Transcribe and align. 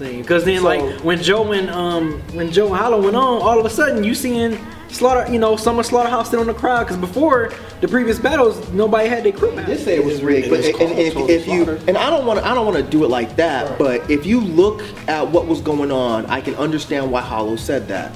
thing. 0.00 0.22
Because 0.22 0.44
then, 0.44 0.62
So- 0.62 0.64
like 0.64 1.00
when 1.04 1.22
Joe 1.22 1.52
and 1.52 1.70
um 1.70 2.20
when 2.32 2.50
Joe 2.50 2.66
and 2.68 2.76
Hollow 2.76 3.00
went 3.02 3.14
on, 3.16 3.42
all 3.42 3.58
of 3.60 3.64
a 3.64 3.70
sudden 3.70 4.02
you 4.02 4.14
seeing 4.14 4.58
Slaughter, 4.88 5.32
you 5.32 5.38
know, 5.38 5.54
Summer 5.54 5.84
Slaughterhouse 5.84 6.26
still 6.26 6.40
in 6.40 6.48
the 6.48 6.54
crowd. 6.54 6.80
Because 6.80 6.96
before 6.96 7.52
the 7.80 7.86
previous 7.86 8.18
battles, 8.18 8.68
nobody 8.72 9.08
had 9.08 9.22
their 9.22 9.30
crew 9.30 9.54
back. 9.54 9.66
did 9.66 9.78
say 9.78 9.94
it 9.94 10.04
was 10.04 10.20
rigged, 10.20 10.50
but 10.50 10.64
and, 10.64 10.80
and 10.80 10.98
if, 10.98 11.16
if 11.16 11.46
you 11.46 11.62
and 11.86 11.96
I 11.96 12.10
don't 12.10 12.26
want 12.26 12.40
to 12.40 12.46
I 12.46 12.54
don't 12.54 12.66
want 12.66 12.76
to 12.76 12.82
do 12.82 13.04
it 13.04 13.08
like 13.08 13.36
that, 13.36 13.78
but 13.78 14.10
if 14.10 14.26
you 14.26 14.40
look 14.40 14.82
at 15.06 15.28
what 15.28 15.46
was 15.46 15.60
going 15.60 15.92
on, 15.92 16.26
I 16.26 16.40
can 16.40 16.56
understand 16.56 17.12
why 17.12 17.20
Hollow 17.20 17.54
said 17.54 17.86
that. 17.88 18.12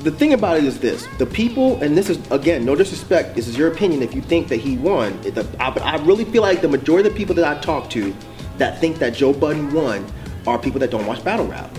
The 0.00 0.10
thing 0.10 0.32
about 0.32 0.56
it 0.56 0.64
is 0.64 0.80
this: 0.80 1.06
the 1.18 1.26
people, 1.26 1.80
and 1.80 1.96
this 1.96 2.10
is 2.10 2.18
again, 2.32 2.64
no 2.64 2.74
disrespect. 2.74 3.36
This 3.36 3.46
is 3.46 3.56
your 3.56 3.68
opinion. 3.68 4.02
If 4.02 4.12
you 4.12 4.22
think 4.22 4.48
that 4.48 4.58
he 4.58 4.76
won, 4.76 5.20
the, 5.20 5.46
I, 5.60 5.68
I 5.68 5.96
really 6.04 6.24
feel 6.24 6.42
like 6.42 6.60
the 6.60 6.68
majority 6.68 7.06
of 7.06 7.14
the 7.14 7.18
people 7.18 7.36
that 7.36 7.44
I 7.44 7.60
talk 7.60 7.88
to 7.90 8.12
that 8.58 8.80
think 8.80 8.98
that 8.98 9.14
Joe 9.14 9.32
Budden 9.32 9.72
won 9.72 10.04
are 10.46 10.58
people 10.58 10.80
that 10.80 10.90
don't 10.90 11.06
watch 11.06 11.24
battle 11.24 11.46
rap. 11.46 11.70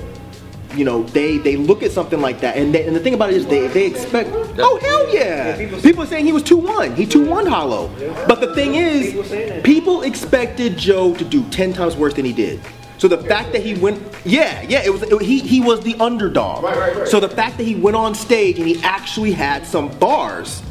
You 0.76 0.86
know, 0.86 1.04
they 1.04 1.38
they 1.38 1.56
look 1.56 1.84
at 1.84 1.92
something 1.92 2.20
like 2.20 2.40
that, 2.40 2.58
and 2.58 2.74
they, 2.74 2.86
and 2.86 2.96
the 2.96 3.00
thing 3.00 3.14
about 3.14 3.30
it 3.30 3.36
is 3.36 3.46
they 3.46 3.68
they 3.68 3.86
expect. 3.86 4.32
Oh 4.58 4.80
hell 4.82 5.14
yeah! 5.14 5.56
People 5.82 6.04
are 6.04 6.08
saying 6.08 6.26
he 6.26 6.32
was 6.32 6.42
two 6.42 6.58
one. 6.58 6.96
He 6.96 7.06
two 7.06 7.24
one 7.24 7.46
Hollow. 7.46 7.90
But 8.28 8.42
the 8.42 8.56
thing 8.56 8.76
is, 8.76 9.62
people 9.64 10.02
expected 10.02 10.78
Joe 10.78 11.14
to 11.16 11.24
do 11.24 11.44
ten 11.50 11.74
times 11.74 11.96
worse 11.96 12.16
than 12.16 12.26
he 12.26 12.34
did. 12.34 12.60
So 12.98 13.08
the 13.08 13.18
fact 13.18 13.52
that 13.52 13.62
he 13.62 13.76
went, 13.76 14.02
yeah, 14.24 14.62
yeah, 14.62 14.82
it 14.84 14.90
was 14.90 15.04
it, 15.04 15.22
he 15.22 15.40
he 15.40 15.62
was 15.62 15.82
the 15.82 15.96
underdog. 16.00 16.64
Right, 16.64 16.78
right, 16.78 16.96
right. 16.96 17.08
So 17.08 17.20
the 17.20 17.30
fact 17.30 17.58
that 17.58 17.66
he 17.66 17.76
went 17.76 17.98
on 17.98 18.16
stage 18.16 18.58
and 18.58 18.68
he 18.68 18.82
actually 18.82 19.32
had 19.32 19.68
some 19.68 19.90
bars, 20.00 20.64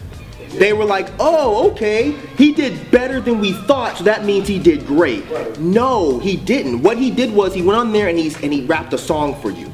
they 0.58 0.72
were 0.72 0.84
like, 0.84 1.08
oh, 1.18 1.70
okay, 1.70 2.12
he 2.36 2.52
did 2.52 2.90
better 2.90 3.20
than 3.20 3.40
we 3.40 3.52
thought, 3.52 3.98
so 3.98 4.04
that 4.04 4.24
means 4.24 4.48
he 4.48 4.58
did 4.58 4.86
great. 4.86 5.24
No, 5.58 6.18
he 6.18 6.36
didn't. 6.36 6.82
What 6.82 6.98
he 6.98 7.10
did 7.10 7.32
was 7.32 7.54
he 7.54 7.62
went 7.62 7.78
on 7.78 7.92
there 7.92 8.08
and 8.08 8.18
he's 8.18 8.40
and 8.42 8.52
he 8.52 8.64
rapped 8.66 8.92
a 8.92 8.98
song 8.98 9.40
for 9.40 9.50
you 9.50 9.72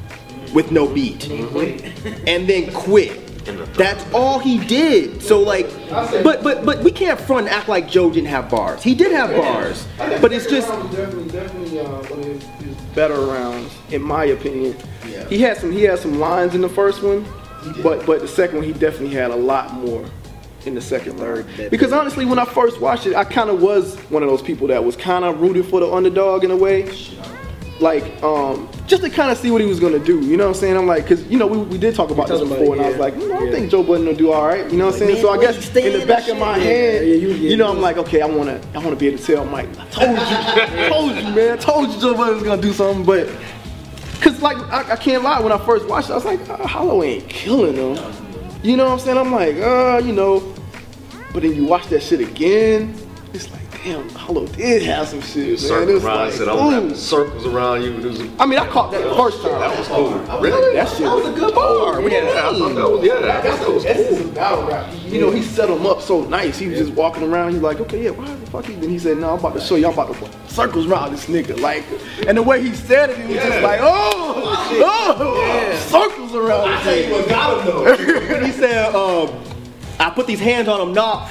with 0.53 0.71
no 0.71 0.87
beat. 0.87 1.29
And 1.29 2.47
then 2.47 2.71
quit. 2.73 3.25
That's 3.75 4.05
all 4.13 4.39
he 4.39 4.59
did. 4.65 5.21
So 5.21 5.39
like 5.39 5.67
but 5.89 6.43
but 6.43 6.65
but 6.65 6.83
we 6.83 6.91
can't 6.91 7.19
front 7.19 7.47
and 7.47 7.55
act 7.55 7.67
like 7.67 7.89
Joe 7.89 8.11
didn't 8.11 8.29
have 8.29 8.49
bars. 8.49 8.83
He 8.83 8.93
did 8.93 9.11
have 9.11 9.31
bars. 9.31 9.87
But 9.97 10.31
it's 10.31 10.45
just 10.45 10.67
Second 10.67 10.93
round 10.97 11.13
was 11.13 11.31
definitely, 11.31 11.77
definitely 11.77 11.79
uh, 11.79 12.15
one 12.15 12.19
of 12.19 12.25
his, 12.25 12.43
his 12.43 12.75
better 12.93 13.19
rounds, 13.21 13.73
in 13.91 14.01
my 14.01 14.25
opinion. 14.25 14.75
He 15.29 15.41
had 15.41 15.57
some, 15.57 15.71
he 15.71 15.83
had 15.83 15.99
some 15.99 16.19
lines 16.19 16.55
in 16.55 16.61
the 16.61 16.69
first 16.69 17.01
one, 17.01 17.25
but 17.81 18.05
but 18.05 18.21
the 18.21 18.27
second 18.27 18.57
one 18.57 18.65
he 18.65 18.73
definitely 18.73 19.15
had 19.15 19.31
a 19.31 19.35
lot 19.35 19.73
more 19.73 20.05
in 20.65 20.75
the 20.75 20.81
second 20.81 21.17
third. 21.17 21.45
Because 21.71 21.93
honestly, 21.93 22.25
when 22.25 22.39
I 22.39 22.45
first 22.45 22.79
watched 22.81 23.05
it, 23.07 23.15
I 23.15 23.23
kind 23.23 23.49
of 23.49 23.61
was 23.61 23.95
one 24.09 24.23
of 24.23 24.29
those 24.29 24.41
people 24.41 24.67
that 24.67 24.83
was 24.83 24.95
kind 24.95 25.23
of 25.25 25.39
rooted 25.41 25.65
for 25.65 25.79
the 25.79 25.91
underdog 25.91 26.43
in 26.43 26.51
a 26.51 26.57
way. 26.57 26.89
Like, 27.79 28.21
um, 28.21 28.67
just 28.87 29.03
to 29.03 29.09
kind 29.09 29.31
of 29.31 29.37
see 29.37 29.51
what 29.51 29.61
he 29.61 29.67
was 29.67 29.79
gonna 29.79 29.99
do, 29.99 30.19
you 30.19 30.35
know 30.35 30.43
what 30.43 30.55
I'm 30.55 30.59
saying? 30.59 30.75
I'm 30.75 30.85
like, 30.85 31.07
cause 31.07 31.23
you 31.27 31.37
know 31.37 31.47
we, 31.47 31.59
we 31.59 31.77
did 31.77 31.95
talk 31.95 32.09
about 32.11 32.27
this 32.27 32.41
about 32.41 32.59
before, 32.59 32.75
it, 32.75 32.79
and 32.79 32.81
I 32.87 32.89
was 32.89 32.97
like, 32.99 33.13
mm, 33.13 33.31
I 33.33 33.45
Yeah. 33.45 33.51
think 33.53 33.71
Joe 33.71 33.83
Budden 33.83 34.05
will 34.05 34.15
do 34.15 34.33
all 34.33 34.45
right, 34.45 34.69
you 34.69 34.77
know 34.77 34.87
what 34.87 34.95
I'm 34.95 34.99
saying? 34.99 35.13
man, 35.13 35.21
so 35.21 35.29
I 35.29 35.37
guess 35.39 35.73
in 35.77 35.97
the 35.97 36.05
back 36.05 36.27
of 36.27 36.37
my 36.37 36.57
head. 36.57 37.07
Yeah, 37.07 37.13
you- 37.15 37.29
yeah, 37.29 37.49
you 37.51 37.55
know, 37.55 37.69
I'm 37.71 37.79
like, 37.79 37.95
okay, 37.97 38.19
I 38.19 38.25
wanna, 38.25 38.59
I 38.75 38.79
wanna 38.79 38.97
be 38.97 39.07
able 39.07 39.19
to 39.19 39.23
tell 39.23 39.45
Mike, 39.45 39.69
I 39.79 39.85
told 39.91 40.09
you, 40.09 40.17
I 40.25 40.89
told 40.89 41.15
you, 41.15 41.23
man, 41.33 41.53
I 41.53 41.55
told 41.55 41.89
you 41.93 42.01
Joe 42.01 42.15
Budden 42.15 42.33
was 42.33 42.43
gonna 42.43 42.61
do 42.61 42.73
something, 42.73 43.05
but, 43.05 43.29
cause 44.19 44.41
like, 44.41 44.57
I, 44.73 44.91
I 44.91 44.95
can't 44.97 45.23
lie, 45.23 45.39
when 45.39 45.53
I 45.53 45.57
first 45.65 45.87
watched 45.87 46.09
it, 46.09 46.11
I 46.11 46.15
was 46.15 46.25
like, 46.25 46.49
uh, 46.49 46.67
Hollow 46.67 47.01
ain't 47.01 47.29
killing 47.29 47.75
him, 47.75 47.95
you 48.61 48.75
know 48.75 48.85
what 48.85 48.93
I'm 48.93 48.99
saying? 48.99 49.17
I'm 49.17 49.31
like, 49.31 49.55
uh, 49.57 50.01
you 50.03 50.13
know, 50.13 50.53
but 51.33 51.43
then 51.43 51.55
you 51.55 51.65
watch 51.65 51.87
that 51.87 52.01
shit 52.01 52.19
again, 52.19 52.93
it's 53.33 53.49
like, 53.51 53.58
damn, 53.83 54.09
Hollow 54.09 54.47
did 54.47 54.81
have 54.83 55.07
some 55.07 55.21
shit, 55.21 55.45
man. 55.45 55.53
It's 55.53 55.69
around, 55.69 56.03
like, 56.03 56.33
said, 56.33 56.47
I'm 56.47 56.57
ooh. 56.57 56.71
wrapping 56.71 56.95
circles 56.95 57.45
around 57.45 57.83
you. 57.83 57.93
Was, 57.93 58.19
I 58.39 58.45
mean, 58.45 58.59
I 58.59 58.67
caught 58.67 58.91
that 58.91 59.03
the 59.03 59.15
first 59.15 59.41
time. 59.41 59.59
that 59.59 59.77
was 59.77 59.87
cool. 59.87 60.39
Really? 60.41 60.75
That 60.75 60.89
shit 60.89 61.01
was 61.01 61.27
a 61.27 61.31
good 61.31 61.53
bar. 61.53 61.97
Do 61.97 62.03
you 62.03 62.09
Yeah, 62.09 62.19
I 62.19 62.51
that 62.51 62.89
was, 62.89 63.05
yeah, 63.05 63.13
I 63.13 63.41
thought 63.41 63.59
that 63.59 63.69
was 63.69 63.83
That's 63.83 64.09
cool. 64.09 64.29
a 64.29 64.33
battle 64.33 64.67
rap. 64.67 64.93
You 65.05 65.21
know, 65.21 65.31
he 65.31 65.41
set 65.41 65.69
him 65.69 65.85
up 65.85 66.01
so 66.01 66.23
nice. 66.25 66.59
He 66.59 66.67
was 66.67 66.79
just 66.79 66.93
walking 66.93 67.23
around. 67.23 67.53
He's 67.53 67.61
like, 67.61 67.79
okay, 67.79 68.03
yeah, 68.03 68.11
why 68.11 68.33
the 68.33 68.45
fuck 68.47 68.65
he? 68.65 68.75
Then 68.75 68.89
he 68.89 68.99
said, 68.99 69.17
no, 69.17 69.33
I'm 69.33 69.39
about 69.39 69.53
to 69.53 69.61
show 69.61 69.75
you. 69.75 69.87
I'm 69.87 69.93
about 69.93 70.13
to 70.13 70.19
put 70.19 70.49
circles 70.49 70.87
around 70.87 71.11
this 71.11 71.25
nigga. 71.25 71.59
Like, 71.59 71.85
and 72.27 72.37
the 72.37 72.43
way 72.43 72.61
he 72.61 72.73
said 72.75 73.11
it, 73.11 73.17
he 73.17 73.33
was 73.33 73.43
just 73.43 73.61
like, 73.61 73.79
oh, 73.81 74.67
oh, 74.83 75.85
circles 75.89 76.35
around 76.35 76.69
this 76.69 77.07
nigga. 77.07 77.11
what 77.11 77.29
got 77.29 77.59
him 77.59 77.65
though. 77.67 78.45
he 78.45 78.51
said, 78.51 78.93
um, 78.95 79.43
I 79.99 80.09
put 80.09 80.27
these 80.27 80.39
hands 80.39 80.67
on 80.67 80.79
him, 80.79 80.93
nah, 80.93 81.29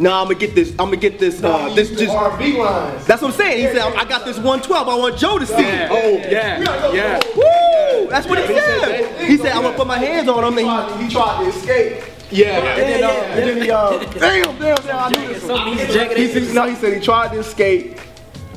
nah, 0.00 0.22
I'm 0.22 0.26
gonna 0.28 0.38
get 0.38 0.54
this, 0.54 0.70
I'm 0.72 0.86
gonna 0.86 0.96
get 0.96 1.18
this, 1.18 1.42
uh, 1.42 1.72
this 1.74 1.90
just. 1.90 2.14
R&B 2.14 2.58
lines. 2.58 3.06
That's 3.06 3.22
what 3.22 3.32
I'm 3.32 3.36
saying. 3.36 3.58
He 3.58 3.66
said, 3.66 3.82
I 3.94 4.04
got 4.04 4.24
this 4.24 4.36
112. 4.36 4.88
I 4.88 4.96
want 4.96 5.16
Joe 5.18 5.38
to 5.38 5.46
see. 5.46 5.54
it." 5.54 5.90
Oh, 5.90 6.16
yeah, 6.28 6.92
yeah. 6.92 7.20
Woo! 7.36 8.08
That's 8.08 8.26
what 8.26 8.38
he 8.40 8.46
said. 8.46 9.28
He 9.28 9.36
said, 9.36 9.52
I'm 9.52 9.62
gonna 9.62 9.76
put 9.76 9.86
my 9.86 9.98
hands 9.98 10.28
on 10.28 10.42
him. 10.44 10.58
And 10.58 10.98
he, 11.00 11.06
He 11.06 11.12
tried 11.12 11.44
to 11.44 11.48
escape. 11.50 12.04
Yeah, 12.32 12.58
and 12.58 12.82
then, 12.82 13.04
uh, 13.04 13.08
and 13.08 13.48
then 13.48 13.62
he, 13.62 13.70
uh, 13.70 13.98
damn, 13.98 14.58
damn, 14.58 14.76
damn, 14.76 14.98
I 14.98 15.08
knew 15.10 15.28
this. 15.34 15.42
Some 15.42 15.68
of 15.68 15.76
these 15.78 15.92
jagged 15.92 16.16
He 16.16 16.28
said, 16.28 16.54
no, 16.54 16.68
he 16.68 16.76
said 16.76 16.94
he 16.94 17.00
tried 17.00 17.32
to 17.32 17.40
escape. 17.40 17.98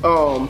Um, 0.04 0.48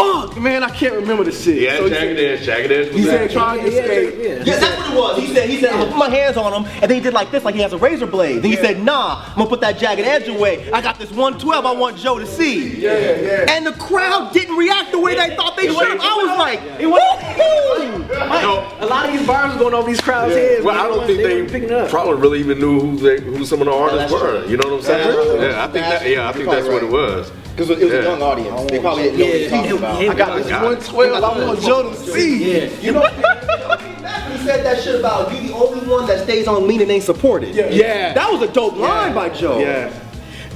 fuck, 0.00 0.36
man, 0.40 0.62
I 0.62 0.70
can't 0.70 0.94
remember 0.94 1.24
the 1.24 1.32
shit. 1.32 1.62
Yeah, 1.62 1.76
So 1.76 1.84
he 1.84 1.90
Jagged 1.90 2.18
said- 2.18 2.38
Edge, 2.38 2.42
Jagged 2.44 2.72
Edge 2.72 2.92
He 2.94 3.02
said 3.04 3.20
that. 3.20 3.28
he 3.30 3.34
tried 3.36 3.56
to 3.60 3.66
escape. 3.66 4.14
yeah, 4.18 4.28
yeah. 4.28 4.42
yeah, 4.44 4.58
that's 4.58 4.78
what 4.78 4.92
it 4.92 4.96
was. 4.98 5.18
He 5.28 5.34
said, 5.34 5.48
he 5.48 5.60
said, 5.60 5.70
I'm 5.70 5.78
gonna 5.80 5.90
put 5.92 5.98
my 5.98 6.08
hands 6.10 6.36
on 6.36 6.52
him. 6.52 6.70
And 6.82 6.82
then 6.90 6.96
he 6.96 7.00
did 7.00 7.12
like 7.14 7.30
this, 7.30 7.44
like 7.44 7.54
he 7.54 7.60
has 7.60 7.72
a 7.72 7.78
razor 7.78 8.06
blade. 8.06 8.36
Then 8.42 8.50
he 8.50 8.56
said, 8.56 8.82
nah, 8.82 9.24
I'm 9.28 9.34
gonna 9.36 9.48
put 9.48 9.60
that 9.62 9.78
jagged 9.78 10.00
edge 10.02 10.28
away. 10.28 10.70
I 10.72 10.80
got 10.80 10.98
this 10.98 11.10
112 11.10 11.66
I 11.66 11.72
want 11.72 11.96
Joe 11.98 12.18
to 12.18 12.26
see. 12.26 12.76
Yeah, 12.80 12.92
yeah. 13.20 13.46
And 13.50 13.66
the 13.66 13.72
crowd 13.72 14.32
didn't 14.32 14.56
react 14.56 14.92
the 14.92 14.98
way 14.98 15.14
they 15.16 15.34
thought 15.36 15.56
they 15.56 15.66
should 15.68 15.88
have. 15.88 16.00
I 16.00 16.14
was 16.26 16.38
like, 16.38 16.60
It 16.80 16.86
was- 16.86 17.00
woo! 17.38 18.06
No, 18.40 18.66
A 18.80 18.86
lot 18.86 19.06
of 19.06 19.12
these 19.16 19.26
bars 19.26 19.56
going 19.58 19.74
over 19.74 19.86
these 19.88 20.00
crowds' 20.00 20.34
heads. 20.34 20.64
well, 20.64 20.78
I 20.78 20.88
don't 20.88 21.06
think 21.06 21.18
they, 21.22 21.42
they, 21.60 21.66
were 21.74 21.82
up. 21.82 21.90
probably 21.90 22.14
really 22.20 22.40
even 22.40 22.58
knew 22.58 22.80
who 22.80 22.96
they, 22.96 23.20
who 23.22 23.44
some 23.44 23.60
of 23.60 23.66
the 23.66 23.72
artists 23.72 24.12
were. 24.12 24.44
You 24.46 24.56
know 24.56 24.68
what 24.70 24.76
I'm 24.78 24.82
saying? 24.82 25.42
Yeah, 25.42 25.64
I 25.64 25.68
think 25.68 25.84
that. 25.86 26.08
Yeah, 26.08 26.28
I 26.28 26.32
think 26.32 26.48
that's 26.50 26.66
what 26.66 26.82
it 26.82 26.90
right. 27.68 27.68
was. 27.68 27.78
Because 27.78 27.82
it 27.82 27.84
was 27.84 27.92
Yeah. 27.92 28.00
a 28.00 28.02
young 28.04 28.22
audience. 28.22 28.70
They 28.70 28.78
oh, 28.78 28.80
probably 28.80 29.02
didn't 29.04 29.18
know 29.18 29.24
what 29.26 29.34
he 29.34 29.42
was 29.42 29.52
Yeah, 29.52 29.56
talking 29.58 29.78
about. 29.78 30.02
yeah. 30.02 30.10
I 30.10 30.14
got 30.14 30.36
this 30.36 30.50
112. 30.50 31.24
I 31.24 31.46
want 31.46 31.60
Joe 31.60 31.90
to 31.90 31.96
see. 31.96 32.52
Yeah. 32.52 32.70
You 32.80 32.92
know, 32.92 33.02
he 33.02 34.38
said 34.44 34.64
that 34.64 34.82
shit 34.82 34.98
about 34.98 35.32
you 35.32 35.48
the 35.48 35.54
only 35.54 35.86
one 35.86 36.06
that 36.06 36.22
stays 36.24 36.46
on 36.46 36.66
lean 36.66 36.80
and 36.82 36.90
ain't 36.90 37.04
supported. 37.04 37.54
Yeah. 37.54 38.12
That 38.14 38.30
was 38.32 38.42
a 38.42 38.52
dope 38.52 38.76
line 38.76 39.14
by 39.14 39.28
Joe. 39.30 39.58
Yeah. 39.58 39.92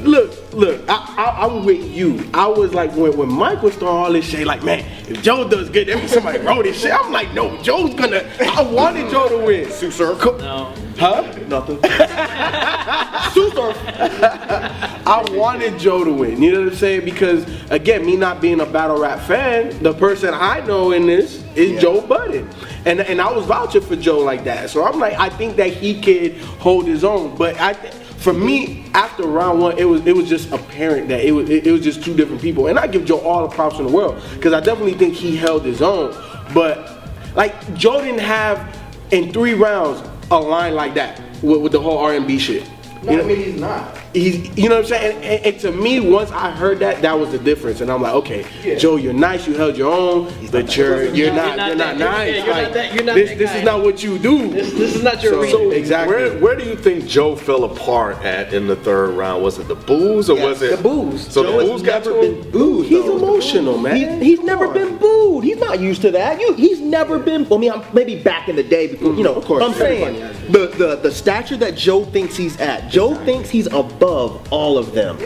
Look, 0.01 0.53
look, 0.53 0.83
I, 0.89 1.15
I, 1.17 1.47
I'm 1.47 1.65
with 1.65 1.83
you. 1.83 2.29
I 2.35 2.47
was 2.47 2.75
like, 2.75 2.93
when, 2.95 3.17
when 3.17 3.33
Mike 3.33 3.63
was 3.63 3.75
throwing 3.77 3.97
all 3.97 4.13
this 4.13 4.27
shit, 4.27 4.47
like, 4.47 4.63
man, 4.63 4.85
if 5.09 5.23
Joe 5.23 5.49
does 5.49 5.71
good, 5.71 5.89
that 5.89 5.97
means 5.97 6.11
somebody 6.11 6.41
wrote 6.41 6.65
this 6.65 6.83
shit. 6.83 6.93
I'm 6.93 7.11
like, 7.11 7.33
no, 7.33 7.57
Joe's 7.63 7.95
gonna, 7.95 8.29
I 8.41 8.63
wanted 8.63 9.11
Joe 9.11 9.29
to 9.31 9.39
win. 9.47 9.71
Sue 9.71 9.91
Circle. 9.91 10.39
No. 10.39 10.75
Huh? 10.99 11.23
Nothing. 11.49 11.77
Sue 13.33 13.51
Circle. 13.51 14.91
I 15.07 15.23
wanted 15.33 15.79
Joe 15.79 16.03
to 16.05 16.13
win. 16.13 16.43
You 16.43 16.53
know 16.53 16.61
what 16.65 16.73
I'm 16.73 16.77
saying? 16.79 17.05
Because, 17.05 17.45
again, 17.71 18.05
me 18.07 18.17
not 18.17 18.41
being 18.41 18.61
a 18.61 18.67
battle 18.67 18.99
rap 19.01 19.21
fan, 19.21 19.83
the 19.83 19.93
person 19.93 20.33
I 20.33 20.61
know 20.61 20.93
in 20.93 21.07
this 21.07 21.45
is 21.55 21.73
Yeah. 21.73 21.81
Joe 21.81 22.01
Budden. 22.01 22.49
And, 22.87 23.01
and 23.01 23.21
I 23.21 23.31
was 23.33 23.45
vouching 23.47 23.83
for 23.83 23.97
Joe 23.97 24.19
like 24.21 24.45
that. 24.45 24.71
So 24.71 24.85
I'm 24.85 24.99
like, 24.99 25.15
I 25.19 25.29
think 25.29 25.57
that 25.57 25.69
he 25.73 26.01
could 26.01 26.37
hold 26.59 26.87
his 26.87 27.05
own. 27.05 27.37
But 27.37 27.61
I, 27.61 27.75
for 27.75 28.33
me, 28.33 28.87
after 28.95 29.25
round 29.25 29.61
one, 29.61 29.79
it 29.79 29.85
was 29.85 30.07
it 30.07 30.17
was 30.17 30.29
just 30.29 30.51
apparent 30.53 31.09
that 31.09 31.23
it 31.25 31.33
was 31.33 31.51
it, 31.51 31.67
it 31.67 31.73
was 31.73 31.83
just 31.83 32.03
two 32.03 32.15
different 32.17 32.41
people. 32.41 32.69
And 32.69 32.79
I 32.79 32.87
give 32.87 33.05
Joe 33.05 33.19
all 33.21 33.47
the 33.47 33.55
props 33.55 33.79
in 33.79 33.87
the 33.87 33.93
world 33.93 34.23
because 34.35 34.53
I 34.55 34.61
definitely 34.61 34.95
think 34.95 35.15
he 35.15 35.37
held 35.37 35.63
his 35.65 35.83
own. 35.83 36.13
But 36.55 37.11
like 37.35 37.75
Joe 37.75 38.01
didn't 38.01 38.21
have 38.21 38.75
in 39.11 39.33
three 39.33 39.53
rounds 39.55 40.03
a 40.31 40.39
line 40.41 40.75
like 40.75 40.95
that 40.95 41.21
with, 41.43 41.61
with 41.61 41.73
the 41.73 41.81
whole 41.81 41.99
R&B 41.99 42.39
shit. 42.39 42.67
No, 43.03 43.13
You 43.13 43.19
know, 43.19 43.29
he's 43.29 43.61
not. 43.61 43.99
He's, 44.15 44.57
you 44.57 44.69
know 44.69 44.77
what 44.77 44.85
I'm 44.85 44.89
saying? 44.89 45.17
And, 45.17 45.25
and- 45.25 45.45
and 45.45 45.61
to 45.61 45.73
me, 45.73 46.01
once 46.01 46.31
I 46.31 46.51
heard 46.51 46.79
that, 46.79 47.03
that 47.03 47.19
was 47.19 47.33
the 47.33 47.39
difference. 47.39 47.81
And 47.81 47.91
I'm 47.91 48.01
like, 48.01 48.15
okay, 48.15 48.47
Yeah. 48.63 48.77
Joe, 48.77 48.97
you're 48.97 49.13
nice, 49.13 49.47
you 49.47 49.55
held 49.55 49.77
your 49.77 49.93
own, 49.93 50.33
but 50.53 50.77
you're 50.77 51.05
you're 51.15 51.35
not 51.35 51.57
not 51.57 51.67
you're 51.69 51.77
not 51.77 51.99
nice. 51.99 52.35
yeah, 52.37 52.45
you're 52.45 52.63
not 52.63 52.73
that- 52.75 52.95
you're 52.95 53.05
not 53.05 53.15
this 53.17 53.31
that 53.31 53.39
this 53.39 53.55
is 53.55 53.65
not 53.65 53.83
what 53.83 54.03
you 54.03 54.19
do. 54.19 54.49
This, 54.49 54.73
this 54.73 54.95
is 54.95 55.03
not 55.03 55.23
your 55.23 55.33
So- 55.33 55.41
arena. 55.41 55.53
so- 55.53 55.71
Exactly. 55.73 56.15
Where, 56.15 56.39
where 56.39 56.57
do 56.57 56.65
you 56.65 56.77
think 56.77 57.07
Joe 57.07 57.35
fell 57.35 57.65
apart 57.65 58.23
at 58.25 58.55
in 58.55 58.67
the 58.69 58.77
third 58.77 59.11
round? 59.11 59.43
Was 59.43 59.59
it 59.59 59.67
the 59.69 59.75
booze 59.75 60.31
or 60.31 60.37
was 60.37 60.63
it 60.63 60.77
the 60.77 60.83
booze. 60.83 61.27
So 61.33 61.43
Joe 61.43 61.53
the 61.53 61.59
has 61.59 61.69
booze 61.71 61.83
got 61.83 62.05
to 62.05 62.21
him. 62.21 62.41
been 62.41 62.51
booed. 62.53 62.87
He's 62.87 63.05
though. 63.05 63.17
emotional, 63.17 63.79
man. 63.79 63.97
He, 63.97 64.31
he's 64.31 64.41
never 64.41 64.69
been 64.73 64.97
booed. 64.97 65.43
He's 65.45 65.59
not 65.59 65.81
used 65.81 66.03
to 66.03 66.11
that. 66.13 66.41
You, 66.41 66.55
he's 66.55 66.81
never 66.81 67.19
been. 67.19 67.51
I 67.53 67.57
mean, 67.57 67.73
I'm, 67.73 67.83
maybe 67.93 68.23
back 68.23 68.49
in 68.49 68.55
the 68.57 68.63
day, 68.63 68.87
because 68.87 69.03
you 69.03 69.13
mm-hmm. 69.13 69.23
know. 69.23 69.35
Of 69.35 69.45
course, 69.45 69.65
I'm 69.65 69.75
saying 69.75 70.15
the, 70.53 70.69
the 70.69 70.97
the 70.97 71.11
stature 71.11 71.57
that 71.57 71.75
Joe 71.75 72.05
thinks 72.05 72.37
he's 72.37 72.57
at. 72.61 72.89
Joe 72.91 73.15
thinks 73.25 73.51
he's 73.51 73.67
above 73.67 74.04
all 74.09 74.79
of 74.79 74.93
them. 74.93 75.17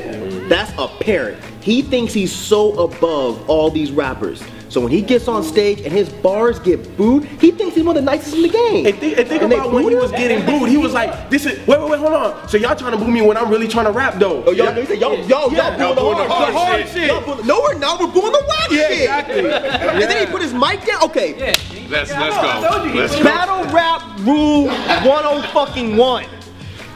That's 0.48 0.72
apparent. 0.78 1.42
He 1.62 1.82
thinks 1.82 2.12
he's 2.12 2.32
so 2.34 2.72
above 2.84 3.48
all 3.50 3.70
these 3.70 3.90
rappers 3.92 4.42
So 4.70 4.80
when 4.80 4.90
he 4.92 5.00
gets 5.02 5.28
on 5.28 5.42
stage 5.42 5.80
and 5.80 5.92
his 5.92 6.08
bars 6.08 6.58
get 6.58 6.96
booed, 6.96 7.24
he 7.24 7.50
thinks 7.50 7.74
he's 7.74 7.84
one 7.84 7.96
of 7.96 8.04
the 8.04 8.10
nicest 8.10 8.36
in 8.36 8.42
the 8.42 8.48
game. 8.48 8.86
And 8.86 8.96
think, 8.98 9.18
and 9.18 9.26
think 9.28 9.42
And 9.42 9.52
about 9.52 9.72
when 9.72 9.84
he 9.84 9.90
booed 9.90 10.02
was 10.02 10.10
getting 10.12 10.44
booed. 10.44 10.68
He 10.68 10.76
was 10.76 10.92
like, 10.92 11.30
"This 11.30 11.46
is 11.46 11.58
wait, 11.66 11.80
wait, 11.80 11.90
wait, 11.90 11.98
hold 11.98 12.12
on. 12.12 12.48
So 12.48 12.56
y'all 12.58 12.76
trying 12.76 12.92
to 12.92 12.98
boo 12.98 13.10
me 13.10 13.22
when 13.22 13.36
I'm 13.38 13.50
really 13.50 13.66
trying 13.66 13.86
to 13.86 13.92
rap 13.92 14.14
though? 14.18 14.44
Oh, 14.44 14.52
y'all, 14.52 14.72
they 14.74 14.84
say, 14.84 14.96
y'all, 14.96 15.16
y'all, 15.26 15.50
Yeah, 15.52 15.76
y'all 15.78 15.94
booing 15.94 16.16
the 16.18 16.24
y'all 16.24 16.28
hard, 16.28 16.52
booing 16.52 16.52
the 16.54 16.58
hard 16.58 16.80
shit. 16.82 16.88
shit. 16.92 17.06
Y'all 17.08 17.24
booing- 17.24 17.46
no, 17.46 17.60
we're 17.62 17.78
not. 17.78 17.98
We're 17.98 18.06
booing 18.08 18.32
the 18.32 18.44
whack 18.46 18.70
Yeah, 18.70 18.88
shit. 18.88 19.00
exactly. 19.00 19.38
And 19.50 20.02
then 20.10 20.26
he 20.26 20.30
put 20.32 20.42
his 20.42 20.52
mic 20.54 20.84
down. 20.84 21.02
Okay. 21.04 21.30
Yeah. 21.38 21.46
Let's 21.88 22.10
Yeah, 22.10 22.20
let's 22.20 22.36
know, 22.36 22.48
I 22.48 22.68
told 22.70 22.86
you 22.86 22.92
go. 22.92 22.98
Let's 23.00 23.16
go. 23.16 23.24
Battle 23.24 23.64
rap 23.74 24.02
rule 24.20 24.66
10 24.68 25.42
fucking 25.54 25.96
one. 25.96 26.26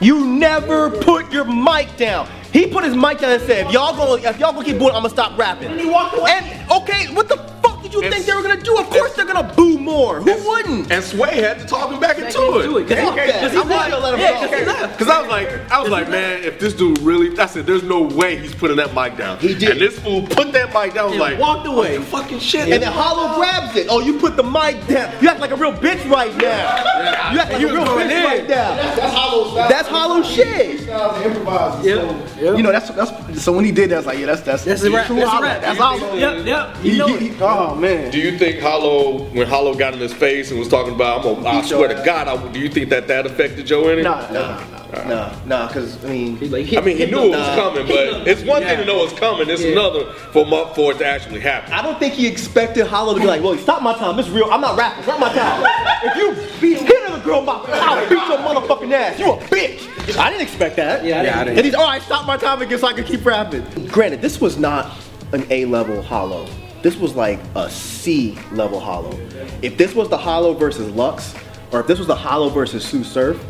You 0.03 0.27
never 0.27 0.91
put 0.91 1.33
your 1.33 1.45
mic 1.45 1.97
down. 1.97 2.29
He 2.53 2.67
put 2.67 2.83
his 2.83 2.97
mic 2.97 3.21
down 3.21 3.33
and 3.33 3.43
said, 3.43 3.67
if 3.67 3.73
y'all 3.73 3.97
gonna 3.97 4.29
if 4.29 4.39
y'all 4.41 4.53
gonna 4.53 4.65
keep 4.65 4.79
booing, 4.79 4.91
I'm 4.91 5.03
gonna 5.03 5.11
stop 5.11 5.39
rapping. 5.39 5.71
And 5.71 5.81
he 5.81 5.89
walked 5.89 6.19
away. 6.19 6.33
And 6.33 6.71
okay, 6.71 7.07
what 7.15 7.29
the 7.29 7.52
did 7.93 7.99
you 7.99 8.03
And- 8.05 8.15
think 8.15 8.27
they 8.27 8.35
were 8.35 8.43
gonna 8.43 8.56
do? 8.61 8.77
Of 8.79 8.91
course 8.91 9.12
they're 9.15 9.25
gonna 9.27 9.53
boo 9.55 9.79
more. 9.79 10.21
Who 10.21 10.33
wouldn't? 10.49 10.91
And 10.91 11.05
Sway 11.05 11.37
had 11.41 11.59
to 11.61 11.67
talk 11.67 11.91
him 11.93 12.00
back 12.00 12.19
into 12.19 12.33
Do 12.33 12.59
it. 12.79 12.83
it, 12.83 12.89
'cause 12.89 12.99
he- 12.99 13.05
Fuck 13.05 13.17
that. 13.17 13.41
'cause 13.41 13.53
he 13.53 13.59
I'm 13.59 13.69
not 13.69 13.91
gonna 13.91 14.05
let 14.05 14.15
him 14.15 14.21
Yeah, 14.21 14.33
go. 14.33 14.87
'cause. 14.87 14.97
Cause 14.99 15.09
I 15.09 15.21
was 15.21 15.31
like, 15.31 15.49
I 15.71 15.81
was 15.81 15.91
like, 15.91 16.09
man, 16.09 16.43
if 16.44 16.59
this 16.59 16.73
dude 16.73 16.99
really, 17.00 17.39
I 17.39 17.47
said, 17.47 17.67
there's 17.67 17.83
no 17.83 18.00
way 18.03 18.37
he's 18.37 18.55
putting 18.55 18.77
that 18.79 18.94
mic 18.94 19.17
down. 19.17 19.39
He 19.39 19.55
did. 19.55 19.71
And 19.71 19.81
this 19.81 19.99
fool 19.99 20.23
put 20.23 20.53
that 20.53 20.73
mic 20.75 20.94
down. 20.94 21.11
And 21.11 21.21
like, 21.21 21.39
walked 21.39 21.67
away. 21.67 21.99
"Oh, 21.99 22.03
fucking 22.03 22.41
shit. 22.41 22.69
And 22.69 22.83
then 22.83 22.93
Hollow 22.93 23.35
grabs 23.37 23.77
it. 23.77 23.87
Oh, 23.91 24.00
you 24.00 24.15
put 24.15 24.37
the 24.37 24.43
mic 24.43 24.87
down. 24.87 25.11
You 25.21 25.29
act 25.29 25.41
like 25.41 25.50
a 25.50 25.56
real 25.56 25.73
bitch 25.73 26.09
right 26.11 26.35
now. 26.37 27.31
You 27.33 27.39
act 27.41 27.53
like 27.53 27.61
He 27.61 27.65
a 27.65 27.73
real 27.73 27.85
bitch 27.85 28.11
in. 28.11 28.25
right 28.25 28.49
now. 28.49 28.75
That's 28.77 29.12
hollow 29.15 29.50
style. 29.53 29.69
That's 29.69 29.89
hollow 29.89 30.23
shit. 30.23 30.81
Styles 30.83 31.17
and 31.17 31.27
improvisers. 31.27 31.85
So, 31.85 32.17
Yeah. 32.41 32.56
You 32.56 32.62
know, 32.62 32.73
that's 32.73 32.91
that's 32.91 33.43
so 33.43 33.53
when 33.53 33.65
he 33.65 33.73
did 33.73 33.91
that, 33.91 33.94
I 33.94 33.99
was 33.99 34.06
like, 34.06 34.19
yeah, 34.19 34.27
that's 34.27 34.41
that's 34.43 34.65
That's 34.65 34.83
a 34.83 34.91
rap. 34.91 35.06
true 35.06 35.17
That's 35.17 35.27
a 35.27 35.31
Hollow. 35.31 35.43
rap. 35.43 35.61
That's 35.62 35.79
That's 35.79 36.00
Hollow. 36.00 36.15
Yep, 36.17 36.47
yep. 36.47 36.77
He- 36.83 36.91
You 36.91 36.99
know 36.99 37.06
he- 37.09 37.15
it. 37.15 37.21
he- 37.21 37.33
oh 37.43 37.75
man. 37.82 38.11
Do 38.11 38.19
you 38.19 38.38
think 38.38 38.61
Hollow, 38.61 39.25
when 39.31 39.46
Hollow 39.46 39.75
got 39.75 39.93
in 39.93 40.00
his 40.00 40.14
face 40.14 40.50
and 40.50 40.58
was 40.58 40.69
talking 40.69 40.94
about, 40.94 41.19
I'm 41.26 41.34
gonna, 41.34 41.49
I 41.49 41.61
Beat 41.61 41.70
your 41.70 41.79
swear 41.84 41.88
to. 41.94 42.02
God, 42.05 42.29
I, 42.29 42.52
do 42.52 42.58
you 42.61 42.70
think 42.70 42.88
that 42.90 43.08
that 43.08 43.26
affected 43.26 43.67
Joe 43.67 43.88
any? 43.88 44.02
Nah, 44.02 44.20
nah, 44.32 44.32
nah. 44.32 44.69
Nah, 45.08 45.34
nah, 45.46 45.67
because, 45.69 46.02
I 46.05 46.08
mean, 46.11 46.37
He 46.37 46.46
I 46.76 46.81
mean, 46.82 46.96
he 46.96 47.05
hit 47.06 47.11
knew 47.11 47.17
the- 47.20 47.25
it 47.25 47.31
was 47.31 47.56
coming, 47.56 47.87
but 47.87 48.29
it's 48.29 48.43
one 48.43 48.62
thing 48.62 48.76
to 48.79 48.84
know 48.84 49.02
it's 49.05 49.12
coming. 49.19 49.49
It's 49.49 49.62
Yeah. 49.62 49.73
another 49.73 50.12
for 50.32 50.44
mu- 50.44 50.67
for 50.75 50.93
it 50.93 50.99
to 50.99 51.06
actually 51.06 51.40
happen. 51.40 51.73
I 51.73 51.81
don't 51.82 51.99
think 51.99 52.12
he 52.14 52.26
expected 52.26 52.87
Hollow 52.87 53.14
to 53.14 53.20
be 53.20 53.26
like, 53.26 53.43
well, 53.43 53.56
stop 53.56 53.81
my 53.82 53.94
time. 53.96 54.19
It's 54.19 54.29
real. 54.29 54.49
I'm 54.52 54.61
not 54.61 54.76
rapping. 54.76 55.02
Stop 55.05 55.19
my 55.19 55.32
time. 55.32 55.64
if 56.05 56.17
you 56.17 56.37
beat 56.61 56.79
hit 56.79 57.05
another 57.06 57.25
girl, 57.25 57.40
my, 57.40 57.55
I'll 57.69 58.02
beat 58.06 58.19
your 58.19 58.38
motherfucking 58.38 58.93
ass. 58.93 59.19
You 59.19 59.32
a 59.32 59.37
bitch. 59.38 59.88
I 60.19 60.29
didn't 60.29 60.43
expect 60.43 60.76
that. 60.76 61.05
Yeah, 61.06 61.20
I 61.20 61.44
didn't. 61.44 61.56
And 61.56 61.64
he's, 61.64 61.75
all 61.75 61.87
right, 61.87 62.02
stop 62.02 62.26
my 62.26 62.37
time 62.37 62.61
again 62.61 62.79
so 62.79 62.87
I 62.88 62.93
can 62.93 63.05
keep 63.05 63.25
rapping. 63.25 63.62
Granted, 63.87 64.20
this 64.20 64.43
was 64.43 64.58
not 64.58 64.93
an 65.32 65.46
A-level 65.49 66.02
Hollow. 66.02 66.46
This 66.82 66.96
was 66.96 67.14
like 67.14 67.38
a 67.55 67.70
C-level 67.70 68.81
Hollow. 68.81 69.17
If 69.62 69.79
this 69.79 69.94
was 69.94 70.08
the 70.08 70.19
Hollow 70.19 70.52
versus 70.52 70.93
Lux, 70.94 71.34
or 71.70 71.81
if 71.81 71.87
this 71.87 71.99
was 71.99 72.08
the 72.08 72.17
Hollow 72.17 72.49
versus 72.49 72.84
Tsu 72.84 73.05
Surf, 73.05 73.43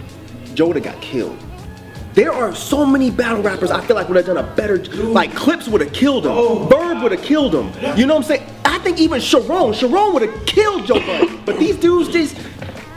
Joe 0.55 0.67
would 0.67 0.77
have 0.77 0.85
got 0.85 1.01
killed. 1.01 1.39
There 2.13 2.31
are 2.31 2.55
so 2.55 2.85
many 2.85 3.11
battle 3.11 3.43
rappers 3.43 3.71
I 3.71 3.81
feel 3.87 3.97
like 3.97 4.07
would 4.09 4.19
have 4.19 4.27
done 4.27 4.37
a 4.37 4.55
better 4.55 4.85
like 4.85 5.35
Clips 5.35 5.67
would 5.67 5.81
have 5.81 5.95
killed 5.95 6.27
him. 6.27 6.69
Verb 6.69 7.03
would 7.03 7.13
have 7.13 7.23
killed 7.23 7.55
him. 7.55 7.73
You 7.97 8.05
know 8.05 8.17
what 8.17 8.25
I'm 8.25 8.29
saying? 8.29 8.47
I 8.67 8.79
think 8.81 8.99
even 8.99 9.19
Charron, 9.19 9.73
Charron 9.73 10.13
would 10.13 10.23
have 10.23 10.47
killed 10.47 10.87
Joe. 10.87 11.01
But 11.47 11.59
these 11.59 11.77
dudes 11.77 12.11
just 12.11 12.37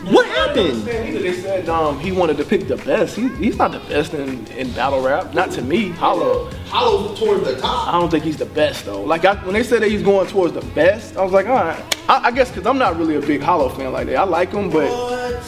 what 0.06 0.26
happened? 0.28 0.84
They 0.84 1.34
said 1.34 1.68
um, 1.70 2.00
he 2.00 2.12
wanted 2.12 2.38
to 2.38 2.46
pick 2.46 2.68
the 2.68 2.78
best. 2.78 3.16
He, 3.16 3.28
he's 3.36 3.58
not 3.58 3.72
the 3.72 3.80
best 3.80 4.14
in, 4.14 4.46
in 4.48 4.72
battle 4.74 5.02
rap. 5.02 5.34
Not 5.34 5.52
to 5.52 5.62
me. 5.62 5.90
Hollow. 5.90 6.50
hollow's 6.68 7.20
towards 7.20 7.44
the 7.44 7.60
top. 7.60 7.88
I 7.88 7.92
don't 7.94 8.10
think 8.10 8.24
he's 8.24 8.38
the 8.38 8.46
best 8.46 8.86
though. 8.86 9.02
Like 9.02 9.26
I, 9.26 9.36
when 9.44 9.54
they 9.54 9.64
said 9.64 9.82
that 9.82 9.90
he's 9.90 10.04
going 10.04 10.28
towards 10.28 10.54
the 10.54 10.62
best, 10.74 11.18
I 11.18 11.24
was 11.24 11.32
like, 11.34 11.48
all 11.48 11.56
right. 11.56 11.84
I, 12.08 12.26
I 12.28 12.32
guess 12.32 12.50
because 12.50 12.68
I'm 12.68 12.78
not 12.78 12.98
really 12.98 13.16
a 13.16 13.22
big 13.22 13.42
Hollow 13.42 13.70
fan 13.70 13.92
like 13.92 14.08
that. 14.08 14.18
I 14.18 14.24
like 14.24 14.52
him, 14.52 14.70
but 14.70 14.92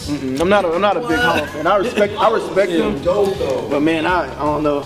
I'm 0.10 0.50
not. 0.50 0.66
A, 0.66 0.70
I'm 0.70 0.82
not 0.82 0.98
a 0.98 1.02
big 1.02 1.20
Hollow 1.20 1.46
fan. 1.46 1.68
I 1.68 1.78
respect. 1.78 2.14
I 2.18 2.32
respect 2.32 2.72
him, 2.72 3.02
Dope 3.04 3.38
though. 3.38 3.70
but 3.70 3.82
man, 3.82 4.06
I, 4.06 4.26
I 4.34 4.40
don't 4.40 4.64
know. 4.64 4.86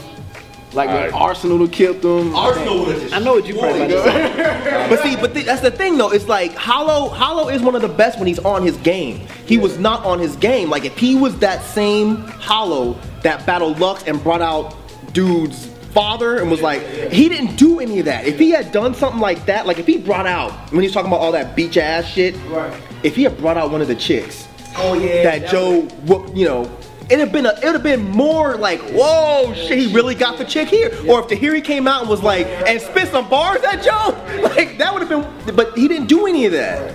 Like 0.74 0.88
when 0.88 0.98
Alright. 0.98 1.14
Arsenal 1.14 1.58
would 1.60 1.72
killed 1.72 2.02
them. 2.02 2.34
Arsenal 2.36 2.80
would 2.86 2.94
have 2.94 3.02
just. 3.02 3.14
I 3.14 3.20
know 3.20 3.34
what 3.34 3.46
you 3.46 3.56
probably 3.58 3.82
about 3.84 4.06
to. 4.06 4.88
But 4.90 5.02
see, 5.04 5.16
but 5.16 5.34
th- 5.34 5.46
that's 5.46 5.62
the 5.62 5.72
thing 5.72 5.98
though. 5.98 6.12
It's 6.12 6.28
like 6.28 6.54
Hollow. 6.56 7.10
Hollow 7.10 7.50
is 7.50 7.62
one 7.62 7.76
of 7.76 7.82
the 7.82 7.88
best 7.90 8.18
when 8.20 8.28
he's 8.28 8.40
on 8.40 8.64
his 8.64 8.78
game. 8.78 9.28
He 9.46 9.58
was 9.58 9.78
not 9.80 10.06
on 10.06 10.20
his 10.20 10.36
game. 10.38 10.70
Like 10.70 10.86
if 10.86 10.98
he 10.98 11.16
was 11.16 11.38
that 11.40 11.62
same 11.64 12.18
Hollow 12.18 12.98
that 13.24 13.46
battled 13.46 13.80
Lux 13.80 14.04
and 14.04 14.22
brought 14.24 14.42
out 14.42 14.76
dude's 15.14 15.66
father 15.92 16.38
and 16.38 16.50
was 16.50 16.62
like, 16.62 16.82
he 17.12 17.28
didn't 17.28 17.58
do 17.58 17.82
any 17.82 18.00
of 18.00 18.06
that. 18.06 18.26
If 18.26 18.40
he 18.40 18.52
had 18.52 18.72
done 18.72 18.94
something 18.96 19.20
like 19.20 19.46
that, 19.48 19.68
like 19.68 19.78
if 19.78 19.86
he 19.86 19.98
brought 19.98 20.26
out 20.26 20.52
when 20.72 20.84
he's 20.84 20.94
talking 20.94 21.10
about 21.12 21.20
all 21.20 21.34
that 21.34 21.54
beach 21.56 21.76
ass 21.76 22.06
shit, 22.06 22.34
Right. 22.48 22.74
if 23.04 23.16
he 23.18 23.24
had 23.24 23.38
brought 23.38 23.58
out 23.58 23.72
one 23.72 23.82
of 23.82 23.90
the 23.90 23.96
chicks 23.96 24.48
Oh 24.78 24.94
yeah. 24.94 25.24
that 25.24 25.50
Joe, 25.50 25.82
whoop, 26.06 26.34
you 26.34 26.46
know. 26.46 26.72
It'd 27.06 27.19
have 27.19 27.31
been 27.31 27.45
a, 27.45 27.53
it'd 27.57 27.74
have 27.74 27.83
been 27.83 28.09
more 28.09 28.56
like, 28.56 28.80
whoa, 28.92 29.53
shit, 29.53 29.77
he 29.77 29.94
really 29.94 30.15
got 30.15 30.38
the 30.38 30.45
chick 30.45 30.69
here. 30.69 30.89
Or 31.09 31.19
if 31.21 31.27
the 31.27 31.36
Here 31.36 31.53
he 31.53 31.62
came 31.62 31.88
out 31.88 32.01
and 32.01 32.09
was 32.09 32.24
like, 32.24 32.48
and 32.48 32.80
spit 32.81 33.09
some 33.09 33.27
bars 33.30 33.62
at 33.63 33.83
Joe, 33.83 34.09
like 34.56 34.77
that 34.77 34.94
would 34.94 35.01
have 35.07 35.09
been. 35.45 35.56
But 35.56 35.77
he 35.77 35.88
didn't 35.88 36.07
do 36.07 36.25
any 36.27 36.45
of 36.45 36.53
that. 36.53 36.92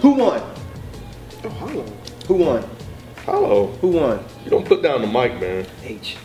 Who 0.00 0.10
won? 0.12 0.40
Hollow. 1.58 1.84
Who 2.26 2.34
won? 2.34 2.68
Hollow, 3.24 3.66
Who 3.80 3.88
won? 3.88 4.24
you 4.44 4.50
don't 4.50 4.64
put 4.64 4.82
down 4.82 5.00
the 5.00 5.06
mic, 5.08 5.40
man. 5.40 5.66
H. 5.82 6.16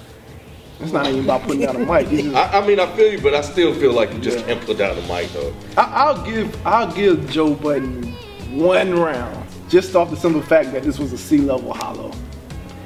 It's 0.80 0.92
not 0.92 1.06
even 1.08 1.24
about 1.24 1.44
putting 1.44 1.62
down 1.62 1.76
a 1.76 1.80
mic. 1.80 2.10
Just- 2.10 2.36
I, 2.36 2.60
I 2.60 2.68
mean, 2.68 2.80
I 2.80 2.86
feel 2.96 3.12
you, 3.12 3.22
but 3.22 3.34
I 3.36 3.42
still 3.42 3.74
feel 3.74 3.94
like 3.94 4.12
you 4.14 4.20
just 4.20 4.46
can't 4.46 4.60
put 4.66 4.78
down 4.80 4.96
the 4.96 5.02
mic 5.04 5.30
though. 5.32 5.54
I, 5.78 5.84
I'll 5.84 6.24
give 6.26 6.68
I'll 6.68 6.92
give 6.92 7.30
Joe 7.30 7.54
Budden 7.56 8.04
one 8.52 8.94
round 9.00 9.48
just 9.70 9.96
off 9.96 10.10
the 10.10 10.18
simple 10.18 10.42
fact 10.42 10.72
that 10.74 10.84
this 10.84 10.98
was 11.00 11.14
a 11.14 11.18
C 11.18 11.38
level 11.38 11.74
hollow, 11.74 12.12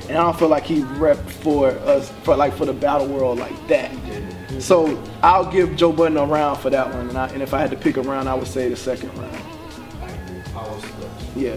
and 0.10 0.18
I 0.18 0.24
don't 0.24 0.38
feel 0.38 0.48
like 0.50 0.63
he 0.63 0.81
repped 0.81 1.30
for 1.30 1.69
us 1.69 2.10
for 2.24 2.36
like 2.36 2.54
for 2.56 2.66
the 2.66 2.74
battle 2.74 3.07
world 3.07 3.40
like 3.40 3.68
that. 3.68 3.92
So 4.60 5.02
I'll 5.24 5.50
give 5.52 5.75
Joe 5.75 5.92
Budden 5.92 6.18
a 6.18 6.25
round 6.25 6.60
for 6.60 6.69
that 6.69 6.88
one, 6.94 7.10
and, 7.10 7.18
I, 7.18 7.28
and 7.30 7.42
if 7.42 7.54
I 7.54 7.60
had 7.60 7.72
to 7.72 7.78
pick 7.78 7.98
a 7.98 8.02
round, 8.02 8.30
I 8.30 8.34
would 8.36 8.48
say 8.48 8.69
the 8.69 8.75
second 8.75 9.10
round. 9.18 9.38
Yeah. 11.36 11.56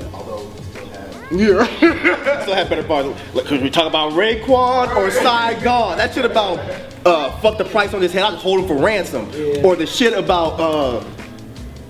Yeah. 1.31 1.65
Still 2.43 2.55
had 2.55 2.69
better 2.71 2.83
bars. 2.83 3.15
Like, 3.35 3.45
could 3.47 3.63
we 3.63 3.71
talk 3.71 3.87
about 3.87 4.13
Raekwon 4.13 4.97
or 4.97 5.11
Saigon? 5.11 5.99
That 5.99 6.15
shit 6.15 6.25
about 6.25 6.59
uh, 7.05 7.31
fuck 7.41 7.59
the 7.59 7.65
price 7.67 7.95
on 7.95 8.01
his 8.03 8.13
head. 8.13 8.23
I 8.25 8.31
can 8.31 8.39
hold 8.39 8.61
him 8.61 8.67
for 8.67 8.77
ransom. 8.83 9.27
Or 9.65 9.77
the 9.77 9.87
shit 9.87 10.15
about 10.15 10.59
uh, 10.59 11.05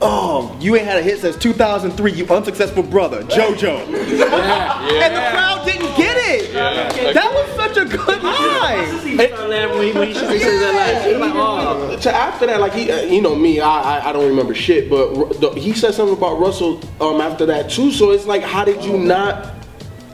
oh, 0.00 0.56
you 0.60 0.76
ain't 0.76 0.86
had 0.86 0.98
a 0.98 1.02
hit 1.02 1.20
since 1.20 1.36
2003. 1.36 2.12
You 2.12 2.26
unsuccessful 2.28 2.82
brother, 2.82 3.22
JoJo. 3.24 3.86
And 4.98 5.14
the 5.14 5.30
crowd 5.30 5.64
didn't 5.64 5.96
get 5.96 6.16
it. 6.16 6.52
That 6.52 7.32
was 7.32 7.56
such 7.56 7.76
a 7.78 7.84
good 7.84 8.22
line. 8.22 9.06
He 9.06 9.14
started 9.14 9.48
laughing 9.48 9.78
when 9.78 9.86
he, 9.86 9.92
when 9.98 10.08
he 10.08 10.14
said 10.14 10.28
that 10.28 10.74
last. 10.74 11.18
Like, 11.18 11.32
oh. 11.34 11.96
To 11.98 12.14
after 12.14 12.46
that, 12.46 12.60
like 12.60 12.74
he, 12.74 12.90
uh, 12.90 13.02
you 13.02 13.22
know 13.22 13.34
me, 13.34 13.60
I, 13.60 13.98
I, 13.98 14.10
I 14.10 14.12
don't 14.12 14.28
remember 14.28 14.54
shit. 14.54 14.90
But 14.90 15.40
the, 15.40 15.50
he 15.50 15.72
said 15.72 15.94
something 15.94 16.17
about 16.17 16.38
Russell 16.38 16.81
um 17.00 17.20
after 17.20 17.46
that 17.46 17.70
too. 17.70 17.90
So 17.90 18.10
it's 18.10 18.26
like, 18.26 18.43
how 18.43 18.64
did 18.64 18.84
you 18.84 18.98
not 18.98 19.55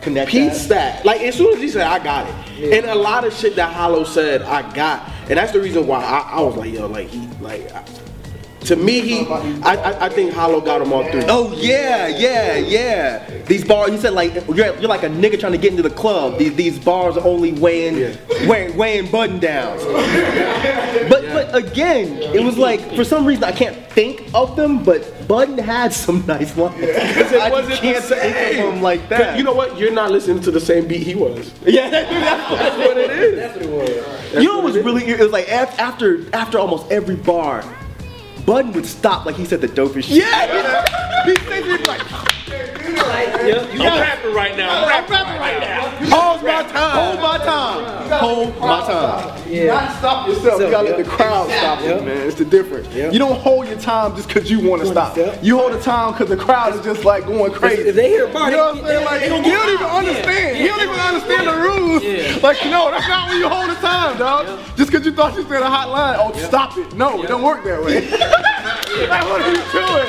Connect 0.01 0.31
piece 0.31 0.67
that. 0.67 0.99
that? 0.99 1.05
Like 1.05 1.21
as 1.23 1.35
soon 1.35 1.53
as 1.55 1.61
he 1.61 1.69
said, 1.69 1.87
I 1.87 2.03
got 2.03 2.29
it, 2.29 2.73
and 2.73 2.87
a 2.87 2.95
lot 2.95 3.25
of 3.25 3.35
shit 3.35 3.57
that 3.57 3.73
Hollow 3.73 4.05
said, 4.05 4.43
I 4.43 4.73
got, 4.75 5.09
and 5.29 5.39
that's 5.39 5.53
the 5.53 5.61
reason 5.61 5.87
why 5.87 6.03
I, 6.03 6.39
I 6.39 6.41
was 6.43 6.57
like, 6.57 6.73
yo, 6.73 6.87
like 6.87 7.09
he, 7.09 7.27
like. 7.41 7.73
I, 7.73 7.85
to 8.65 8.77
me, 8.77 9.01
he, 9.01 9.27
I, 9.63 9.75
I, 9.75 10.07
I 10.07 10.09
think 10.09 10.33
Hollow 10.33 10.61
got 10.61 10.81
him 10.83 10.93
all 10.93 11.05
through. 11.11 11.25
Oh 11.29 11.53
yeah, 11.57 12.09
yeah, 12.09 12.57
yeah. 12.57 13.43
These 13.47 13.65
bars. 13.65 13.91
He 13.91 13.99
said 13.99 14.15
like 14.15 14.35
you're, 14.49 14.57
you're 14.77 14.89
like 14.89 15.03
a 15.03 15.09
nigga 15.09 15.39
trying 15.39 15.53
to 15.53 15.59
get 15.59 15.71
into 15.71 15.83
the 15.83 15.91
club. 15.95 16.39
These, 16.39 16.55
these 16.57 16.79
bars 16.79 17.17
are 17.17 17.25
only 17.27 17.53
weighing 17.53 17.97
Yeah. 17.99 18.49
weighing, 18.49 18.77
weighing 18.77 19.11
button 19.11 19.39
downs. 19.41 19.83
But 21.09 21.23
but 21.33 21.55
again, 21.55 22.19
it 22.35 22.43
was 22.43 22.57
like 22.57 22.81
for 22.95 23.05
some 23.05 23.27
reason 23.27 23.45
I 23.45 23.53
can't 23.53 23.77
think 23.93 24.23
of 24.35 24.57
them. 24.57 24.83
But 24.83 25.27
Budden 25.29 25.59
had 25.59 25.93
some 25.93 26.25
nice 26.27 26.57
lines. 26.57 26.77
it 26.81 27.41
I 27.41 27.51
wasn't 27.51 27.81
can't 27.81 28.05
think 28.05 28.59
of 28.59 28.73
them 28.73 28.83
like 28.83 29.09
that. 29.09 29.37
You 29.39 29.45
know 29.45 29.55
what? 29.55 29.79
You're 29.79 29.93
not 29.93 30.11
listening 30.11 30.41
to 30.43 30.51
the 30.51 30.61
same 30.61 30.87
beat 30.87 31.03
he 31.03 31.15
was. 31.15 31.53
yeah, 31.67 31.91
that's 31.91 32.51
what 32.51 32.59
That's 32.59 32.77
what 32.79 32.97
it 32.99 33.11
is. 33.11 33.37
That's 33.37 33.67
what 33.67 33.89
it 33.89 34.33
was. 34.35 34.43
you 34.43 34.49
know 34.49 34.57
what 34.57 34.65
was 34.65 34.77
really 34.79 35.05
it 35.05 35.19
was 35.21 35.33
like 35.33 35.49
after 35.51 36.35
after 36.35 36.59
almost 36.59 36.91
every 36.91 37.17
bar, 37.17 37.63
Budden 38.47 38.73
would 38.73 38.87
stop 38.87 39.25
like 39.25 39.37
he 39.37 39.45
said 39.45 39.61
the 39.61 39.69
dopest 39.69 40.05
shit. 40.05 40.17
Yeah, 40.17 41.25
he 41.25 41.35
said 41.37 41.67
it 41.67 41.87
like 41.89 42.03
I'm 42.87 44.01
rapping 44.01 44.35
right 44.35 44.57
now. 44.57 44.85
I'm 44.85 45.11
rapping 45.11 45.41
right 45.41 45.61
now. 45.61 45.89
hold 46.11 46.43
my 46.43 46.63
time, 46.63 46.91
hold 46.93 47.21
my 47.21 47.39
time, 47.39 48.21
hold 48.21 48.61
my 48.61 48.81
time. 48.87 49.53
You 49.53 49.67
gotta 49.67 49.99
stop 49.99 50.29
yourself. 50.29 50.61
you 50.61 50.71
gotta 50.71 50.89
let 50.91 51.05
the 51.05 51.11
crowd 51.11 51.51
stop 51.51 51.81
you, 51.83 52.01
man. 52.07 52.27
It's 52.27 52.37
the 52.37 52.45
difference. 52.45 52.93
You 52.95 53.19
don't 53.19 53.41
hold 53.41 53.67
your 53.69 53.79
time 53.79 54.15
just 54.17 54.29
because 54.29 54.51
you 54.51 54.69
want 54.69 54.83
to 54.83 54.89
stop. 54.89 55.17
You 55.43 55.59
hold 55.59 55.73
the 55.73 55.81
time 55.81 56.13
because 56.13 56.29
the 56.29 56.37
crowd 56.37 56.75
is 56.75 56.83
just 56.83 57.05
like 57.05 57.27
going 57.27 57.53
crazy. 57.53 57.89
If 57.89 57.95
they 57.97 58.09
hear 58.09 58.27
a 58.27 58.33
bar, 58.33 58.51
You 58.51 58.57
know 58.57 58.75
what 58.75 58.79
I'm 58.79 58.85
saying? 58.85 59.05
Like, 59.05 59.21
they 59.21 59.43
he 59.43 59.51
don't 59.51 59.75
even 59.75 59.87
understand. 59.87 60.57
Yeah. 60.57 60.63
He 60.63 60.69
don't 60.69 60.83
even 60.83 61.01
understand 61.01 61.49
the 61.49 61.57
rules. 61.57 62.03
Yeah. 62.03 62.39
Like, 62.43 62.65
no, 62.65 62.91
that's 62.91 63.09
not 63.09 63.29
when 63.29 63.39
you 63.39 63.49
hold 63.49 63.71
the 63.71 63.75
time, 63.75 64.19
dog. 64.19 64.47
Just 64.77 64.91
because 64.91 65.07
you 65.07 65.13
thought 65.13 65.35
you 65.37 65.43
said 65.45 65.63
a 65.63 65.71
hot 65.71 65.91
line, 65.91 66.17
oh, 66.19 66.33
stop 66.39 66.77
it. 66.77 66.95
No, 66.95 67.23
it 67.23 67.29
don't 67.29 67.43
work 67.43 67.65
that 67.65 67.83
way. 67.83 68.09
Like, 69.09 69.25
what 69.25 69.43
are 69.43 69.51
you 69.51 69.57
doing? 69.73 70.09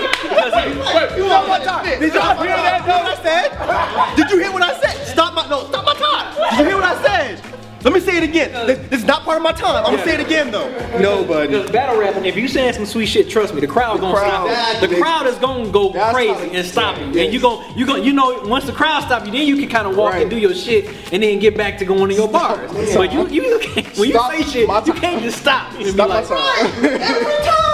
Stop 1.27 1.47
my 1.47 1.59
time. 1.63 1.99
Did 1.99 2.13
y'all 2.13 2.35
hear 2.37 2.55
that? 2.55 2.85
Know 2.87 2.97
what 2.99 3.19
I 3.19 3.23
said? 3.23 4.15
Did 4.15 4.29
you 4.31 4.39
hear 4.39 4.51
what 4.51 4.63
I 4.63 4.79
said? 4.79 5.05
Stop 5.07 5.33
my 5.33 5.47
no. 5.49 5.65
Stop 5.67 5.85
my 5.85 5.93
time. 5.93 6.51
Did 6.51 6.59
you 6.59 6.65
hear 6.65 6.75
what 6.75 6.85
I 6.85 7.01
said? 7.03 7.41
Let 7.83 7.93
me 7.93 7.99
say 7.99 8.17
it 8.17 8.23
again. 8.23 8.51
This, 8.65 8.79
this 8.89 8.99
is 9.01 9.05
not 9.05 9.21
part 9.23 9.37
of 9.37 9.43
my 9.43 9.51
time. 9.51 9.85
I'm 9.85 9.91
gonna 9.93 10.03
say 10.03 10.15
it 10.15 10.19
again 10.19 10.49
though. 10.49 10.67
No, 10.99 11.23
buddy. 11.23 11.49
Because 11.49 11.69
battle 11.69 11.99
rapping, 11.99 12.25
if 12.25 12.35
you 12.35 12.47
saying 12.47 12.73
some 12.73 12.85
sweet 12.87 13.05
shit, 13.05 13.29
trust 13.29 13.53
me, 13.53 13.61
the 13.61 13.67
crowd 13.67 13.99
gonna 13.99 14.15
crowd. 14.17 14.49
stop. 14.49 14.89
The 14.89 14.95
crowd 14.95 15.27
is 15.27 15.35
gonna 15.35 15.69
go 15.69 15.91
That's 15.91 16.13
crazy 16.15 16.33
how- 16.33 16.55
and 16.55 16.65
stop 16.67 16.97
you. 16.99 17.05
yes. 17.11 17.25
And 17.25 17.33
you 17.33 17.39
gon' 17.39 17.77
you 17.77 17.85
gon' 17.85 18.03
you 18.03 18.11
know 18.11 18.39
once 18.45 18.65
the 18.65 18.71
crowd 18.71 19.03
stop 19.03 19.23
you, 19.27 19.31
then 19.31 19.45
you 19.45 19.55
can 19.57 19.69
kind 19.69 19.87
of 19.87 19.95
walk 19.95 20.13
Right. 20.13 20.23
and 20.23 20.31
do 20.31 20.37
your 20.37 20.55
shit 20.55 20.87
and 21.13 21.21
then 21.21 21.37
get 21.37 21.55
back 21.55 21.77
to 21.77 21.85
going 21.85 22.09
to 22.09 22.15
your 22.15 22.27
bars. 22.27 22.71
But 22.95 23.13
you 23.13 23.27
you, 23.27 23.43
you 23.51 23.59
can't, 23.59 23.85
when 23.99 24.09
you 24.09 24.15
Stop 24.15 24.31
say 24.31 24.41
shit, 24.43 24.67
my 24.67 24.83
you 24.83 24.93
can't 24.93 25.21
just 25.21 25.37
stop. 25.37 25.69
And 25.73 25.83
be 25.83 25.91
Stop 25.91 26.09
my 26.09 26.23
time. 26.23 26.85
Every 26.85 27.45
time 27.45 27.64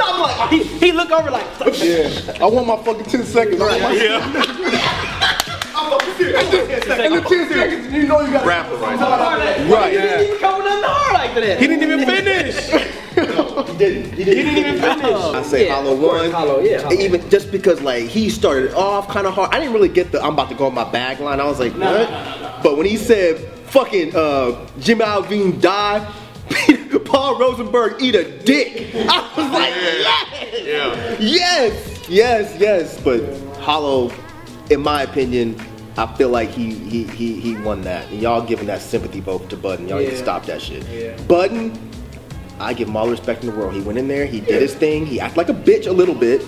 he 0.00 0.06
stop 0.06 0.38
like 0.40 0.50
He, 0.50 0.62
he 0.78 0.92
look 0.92 1.10
over 1.10 1.30
like, 1.30 1.46
Yeah. 1.82 2.38
I 2.40 2.46
want 2.46 2.66
my 2.66 2.76
fucking 2.82 3.04
10 3.04 3.24
seconds. 3.24 3.60
Right. 3.60 3.80
I'm 5.74 5.90
fucking 5.90 6.14
serious. 6.14 6.86
And 6.90 7.14
the 7.14 7.20
10 7.20 7.48
seconds, 7.48 7.92
you 7.92 8.06
know 8.06 8.20
you 8.20 8.32
got 8.32 8.44
Rapper 8.46 8.74
right 8.76 8.98
now. 8.98 9.74
right? 9.74 9.92
He 9.92 9.98
didn't 9.98 10.26
even 10.26 10.38
come 10.40 10.56
with 10.58 10.66
nothing 10.66 10.84
hard 10.84 11.14
like 11.14 11.34
that. 11.34 11.60
He 11.60 11.66
didn't 11.66 11.82
even 11.90 12.06
finish. 12.06 12.56
he 13.70 13.78
didn't. 13.78 14.12
He 14.14 14.24
didn't, 14.24 14.56
even 14.56 14.80
finish. 14.80 15.04
I 15.04 15.42
say 15.42 15.66
Yeah, 15.66 15.74
Hollow 15.74 15.94
of 15.94 16.00
course, 16.00 16.22
one. 16.22 16.30
Hollow, 16.30 16.60
yeah, 16.60 16.82
Hollow. 16.82 16.94
Even 16.94 17.30
just 17.30 17.50
because 17.50 17.80
like 17.80 18.04
he 18.04 18.28
started 18.28 18.74
off 18.74 19.08
kind 19.08 19.26
of 19.26 19.34
hard. 19.34 19.54
I 19.54 19.58
didn't 19.58 19.72
really 19.72 19.88
get 19.88 20.12
the 20.12 20.22
I'm 20.22 20.34
about 20.34 20.48
to 20.50 20.54
go 20.54 20.66
on 20.66 20.74
my 20.74 20.90
bag 20.90 21.20
line. 21.20 21.40
I 21.40 21.44
was 21.44 21.60
like, 21.60 21.72
what? 21.72 22.62
But 22.62 22.76
when 22.76 22.86
he 22.86 22.96
said 22.96 23.38
fucking 23.70 24.14
uh, 24.14 24.66
Jimmy 24.80 25.04
Iovine 25.04 25.60
die. 25.60 26.12
Paul 27.04 27.38
Rosenberg 27.38 28.00
eat 28.02 28.14
a 28.14 28.38
dick. 28.42 28.94
I 28.94 29.32
was 29.36 29.50
like, 29.52 29.74
yes, 29.74 30.64
Yeah. 30.64 31.16
yes, 31.20 32.08
yes, 32.08 32.56
yes. 32.60 33.00
But 33.02 33.22
Hollow, 33.58 34.12
in 34.70 34.80
my 34.80 35.02
opinion, 35.02 35.60
I 35.96 36.06
feel 36.16 36.28
like 36.30 36.50
he 36.50 36.72
he 36.74 37.04
he, 37.04 37.40
he 37.40 37.56
won 37.56 37.82
that. 37.82 38.08
And 38.10 38.20
y'all 38.20 38.44
giving 38.44 38.66
that 38.66 38.80
sympathy 38.80 39.20
vote 39.20 39.48
to 39.50 39.56
Budden. 39.56 39.88
Y'all 39.88 39.98
need 39.98 40.10
to 40.10 40.16
stop 40.18 40.46
that 40.46 40.60
shit. 40.62 40.84
Yeah. 40.88 41.16
Budden, 41.26 41.72
I 42.58 42.74
give 42.74 42.88
him 42.88 42.96
all 42.96 43.06
the 43.06 43.12
respect 43.12 43.42
in 43.44 43.50
the 43.50 43.56
world. 43.56 43.74
He 43.74 43.80
went 43.80 43.98
in 43.98 44.08
there, 44.08 44.26
he 44.26 44.40
did 44.40 44.62
his 44.62 44.74
thing. 44.74 45.06
He 45.06 45.20
acted 45.20 45.36
like 45.38 45.48
a 45.48 45.54
bitch 45.54 45.86
a 45.86 45.92
little 45.92 46.14
bit, 46.14 46.42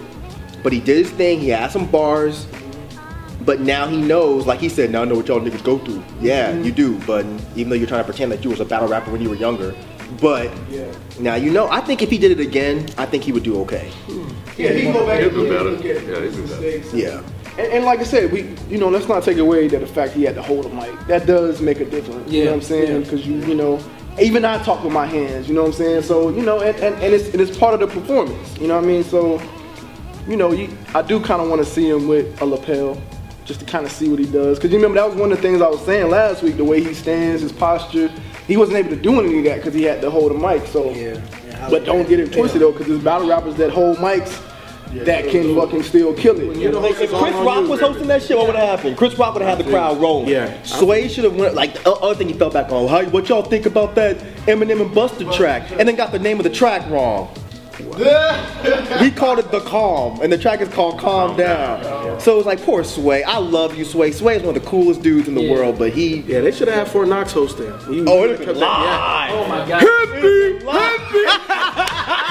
but 0.62 0.72
he 0.72 0.80
did 0.80 0.98
his 0.98 1.10
thing. 1.10 1.40
He 1.40 1.48
had 1.48 1.70
some 1.70 1.86
bars. 1.90 2.46
But 3.44 3.58
now 3.60 3.88
he 3.88 4.00
knows, 4.00 4.46
like 4.46 4.60
he 4.60 4.68
said, 4.68 4.92
now 4.92 5.02
I 5.02 5.04
know 5.04 5.16
what 5.16 5.26
y'all 5.26 5.40
niggas 5.40 5.64
go 5.64 5.76
through. 5.78 6.04
Yeah, 6.20 6.52
Mm-hmm. 6.52 6.62
you 6.62 6.70
do, 6.70 6.98
Budden. 7.00 7.40
Even 7.56 7.70
though 7.70 7.74
you're 7.74 7.88
trying 7.88 8.02
to 8.02 8.04
pretend 8.04 8.30
that 8.30 8.44
you 8.44 8.50
was 8.50 8.60
a 8.60 8.64
battle 8.64 8.86
rapper 8.86 9.10
when 9.10 9.20
you 9.20 9.28
were 9.30 9.34
younger. 9.34 9.74
But 10.20 10.50
yeah. 10.70 10.92
now 11.20 11.34
you 11.36 11.50
know. 11.50 11.68
I 11.70 11.80
think 11.80 12.02
if 12.02 12.10
he 12.10 12.18
did 12.18 12.30
it 12.32 12.40
again, 12.40 12.86
I 12.98 13.06
think 13.06 13.24
he 13.24 13.32
would 13.32 13.42
do 13.44 13.60
okay. 13.62 13.90
Yeah, 14.56 14.70
he 14.72 14.82
can 14.82 14.92
go 14.92 15.06
back 15.06 15.20
He'll 15.20 15.30
do 15.30 15.48
better. 15.48 15.70
Yeah, 15.86 16.20
his 16.20 16.36
he'll 16.36 16.46
do 16.46 16.82
better. 16.82 16.96
Yeah. 16.96 17.22
And, 17.58 17.72
and 17.72 17.84
like 17.84 18.00
I 18.00 18.04
said, 18.04 18.32
we 18.32 18.54
you 18.68 18.78
know 18.78 18.88
let's 18.88 19.08
not 19.08 19.22
take 19.22 19.38
away 19.38 19.68
that 19.68 19.80
the 19.80 19.86
fact 19.86 20.12
he 20.14 20.22
had 20.24 20.34
to 20.36 20.42
hold 20.42 20.66
a 20.66 20.68
mic 20.70 21.06
that 21.06 21.26
does 21.26 21.60
make 21.60 21.80
a 21.80 21.84
difference. 21.84 22.30
You 22.30 22.44
know 22.44 22.50
what 22.50 22.54
I'm 22.56 22.60
Yeah, 22.62 22.66
saying? 22.66 22.92
yeah. 22.92 22.98
Because 22.98 23.26
you 23.26 23.36
you 23.46 23.54
know 23.54 23.80
even 24.20 24.44
I 24.44 24.62
talk 24.62 24.82
with 24.84 24.92
my 24.92 25.06
hands. 25.06 25.48
You 25.48 25.54
know 25.54 25.62
what 25.62 25.68
I'm 25.68 25.72
saying? 25.74 26.02
So 26.02 26.28
you 26.30 26.42
know 26.42 26.60
and, 26.60 26.76
and, 26.78 26.94
and 26.96 27.14
it's 27.14 27.28
and 27.30 27.40
it's 27.40 27.56
part 27.56 27.74
of 27.74 27.80
the 27.80 27.86
performance. 27.86 28.58
You 28.58 28.68
know 28.68 28.76
what 28.76 28.84
I 28.84 28.86
mean? 28.86 29.04
So 29.04 29.40
you 30.28 30.36
know 30.36 30.52
you, 30.52 30.68
I 30.94 31.02
do 31.02 31.18
kind 31.20 31.40
of 31.42 31.48
want 31.48 31.64
to 31.64 31.68
see 31.70 31.88
him 31.88 32.08
with 32.08 32.40
a 32.40 32.44
lapel. 32.44 33.00
Just 33.44 33.60
to 33.60 33.66
kind 33.66 33.84
of 33.84 33.90
see 33.90 34.08
what 34.08 34.20
he 34.20 34.26
does, 34.26 34.58
because 34.58 34.70
you 34.70 34.76
remember 34.76 35.00
that 35.00 35.08
was 35.08 35.16
one 35.16 35.32
of 35.32 35.38
the 35.38 35.42
things 35.42 35.60
I 35.60 35.68
was 35.68 35.84
saying 35.84 36.08
last 36.10 36.42
week. 36.42 36.56
The 36.56 36.64
way 36.64 36.82
he 36.82 36.94
stands, 36.94 37.42
his 37.42 37.50
posture, 37.52 38.08
he 38.46 38.56
wasn't 38.56 38.78
able 38.78 38.90
to 38.90 38.96
do 38.96 39.20
any 39.20 39.38
of 39.38 39.44
that 39.44 39.56
because 39.56 39.74
he 39.74 39.82
had 39.82 40.00
to 40.02 40.10
hold 40.10 40.30
a 40.30 40.34
mic. 40.38 40.66
So, 40.68 40.90
Yeah, 40.92 41.20
yeah, 41.48 41.68
but 41.68 41.84
don't 41.84 42.08
get 42.08 42.20
it 42.20 42.32
twisted 42.32 42.62
though, 42.62 42.70
because 42.70 42.86
there's 42.86 43.02
battle 43.02 43.28
rappers 43.28 43.56
that 43.56 43.70
hold 43.70 43.96
mics 43.98 44.40
that 45.04 45.28
can 45.28 45.54
fucking 45.56 45.82
still 45.82 46.14
kill 46.14 46.38
it. 46.38 46.56
You 46.56 46.70
know? 46.70 46.80
Like, 46.80 47.00
if 47.00 47.10
Chris 47.10 47.34
Rock 47.34 47.68
was 47.68 47.80
hosting 47.80 48.06
that 48.08 48.22
shit, 48.22 48.36
what 48.36 48.46
would 48.46 48.56
have 48.56 48.78
happened? 48.78 48.96
Chris 48.96 49.18
Rock 49.18 49.34
would 49.34 49.42
have 49.42 49.58
had 49.58 49.66
the 49.66 49.70
crowd 49.70 50.00
rolling. 50.00 50.28
Yeah. 50.28 50.62
Sway 50.62 51.08
should 51.08 51.24
have 51.24 51.34
went 51.34 51.54
like 51.54 51.82
the 51.82 51.92
other 51.92 52.14
thing 52.14 52.28
he 52.28 52.34
fell 52.34 52.50
back 52.50 52.70
on. 52.70 52.88
How, 52.88 53.04
what 53.10 53.28
y'all 53.28 53.42
think 53.42 53.66
about 53.66 53.94
that 53.96 54.18
Eminem 54.46 54.82
and 54.82 54.90
Busta 54.90 55.34
track? 55.34 55.70
And 55.72 55.88
then 55.88 55.96
got 55.96 56.12
the 56.12 56.18
name 56.18 56.38
of 56.38 56.44
the 56.44 56.50
track 56.50 56.88
wrong. 56.90 57.34
he 59.02 59.10
called 59.10 59.38
it 59.38 59.50
the 59.50 59.60
Calm, 59.60 60.20
and 60.22 60.32
the 60.32 60.38
track 60.38 60.60
is 60.60 60.68
called 60.68 60.98
Calm 60.98 61.36
Down. 61.36 62.20
So 62.20 62.36
it's 62.38 62.46
like 62.46 62.62
poor 62.62 62.84
Sway. 62.84 63.22
I 63.24 63.38
love 63.38 63.76
you, 63.76 63.84
Sway. 63.84 64.12
Sway 64.12 64.36
is 64.36 64.42
one 64.42 64.56
of 64.56 64.62
the 64.62 64.68
coolest 64.68 65.02
dudes 65.02 65.28
in 65.28 65.34
the 65.34 65.42
Yeah. 65.42 65.52
world, 65.52 65.78
but 65.78 65.92
he. 65.92 66.20
Yeah, 66.20 66.40
they 66.40 66.52
should 66.52 66.68
have 66.68 66.76
had 66.76 66.88
Fort 66.88 67.08
Knox 67.08 67.32
host 67.32 67.58
there. 67.58 67.74
You- 67.90 68.04
Oh, 68.08 68.24
it'd 68.24 68.38
have 68.38 68.46
cut 68.46 68.54
been 68.54 68.60
that- 68.60 69.30
live. 69.30 69.32
Oh 69.34 69.48
my 69.48 69.68
god. 69.68 69.82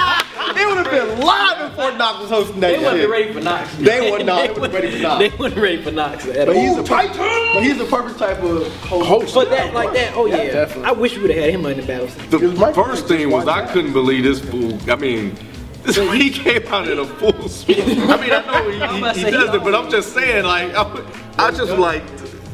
It 0.57 0.67
would 0.67 0.77
have 0.85 0.91
been 0.91 1.19
live 1.25 1.69
if 1.71 1.75
Fort 1.75 1.97
Knox 1.97 2.19
was 2.21 2.29
hosting 2.29 2.59
that 2.61 2.67
They 2.69 2.75
shit. 2.75 2.83
wasn't 2.83 3.09
ready 3.09 3.33
for 3.33 3.39
Knox. 3.41 3.75
They 3.77 4.11
were 4.11 4.23
not. 4.23 4.47
They 4.53 4.59
wasn't 4.59 4.73
ready 4.73 4.91
for 4.91 5.01
Knox. 5.01 5.19
They 5.19 5.29
wasn't 5.37 5.61
ready 5.61 5.81
for 5.81 5.91
Knox 5.91 6.25
at 6.27 6.47
But 6.47 6.55
all. 6.55 6.61
he's, 6.61 6.75
the 6.75 6.83
perfect, 6.83 7.17
but 7.17 7.63
he's 7.63 7.77
the 7.77 7.85
perfect 7.85 8.19
type 8.19 8.37
of 8.43 8.75
host. 8.85 9.07
Host. 9.07 9.33
But 9.35 9.49
that 9.49 9.73
like 9.73 9.93
that, 9.93 10.13
oh 10.15 10.25
yeah. 10.25 10.37
definitely. 10.51 10.85
I 10.85 10.91
wish 10.91 11.15
we 11.15 11.21
would 11.23 11.31
have 11.31 11.43
had 11.43 11.53
him 11.53 11.65
in 11.65 11.77
the 11.79 11.85
battle. 11.85 12.07
The 12.29 12.37
It 12.37 12.49
was 12.49 12.59
my 12.59 12.73
first 12.73 13.07
thing 13.07 13.29
was 13.29 13.47
I 13.47 13.65
couldn't 13.71 13.93
believe 13.93 14.23
this 14.23 14.39
fool. 14.39 14.77
I 14.89 14.95
mean, 14.95 15.35
this 15.83 15.95
he 16.13 16.29
came 16.29 16.65
out 16.67 16.87
in 16.87 16.99
a 16.99 17.05
full 17.05 17.49
speed. 17.49 17.79
I 17.79 17.85
mean, 18.21 18.31
I 18.31 18.45
know 18.45 18.69
he, 18.69 19.19
he, 19.19 19.25
he 19.25 19.31
does 19.31 19.49
he 19.49 19.55
it, 19.57 19.63
but 19.63 19.73
I'm 19.75 19.89
just 19.89 20.13
saying, 20.13 20.45
like, 20.45 20.73
I, 20.75 21.05
I 21.37 21.51
just 21.51 21.73
like, 21.77 22.03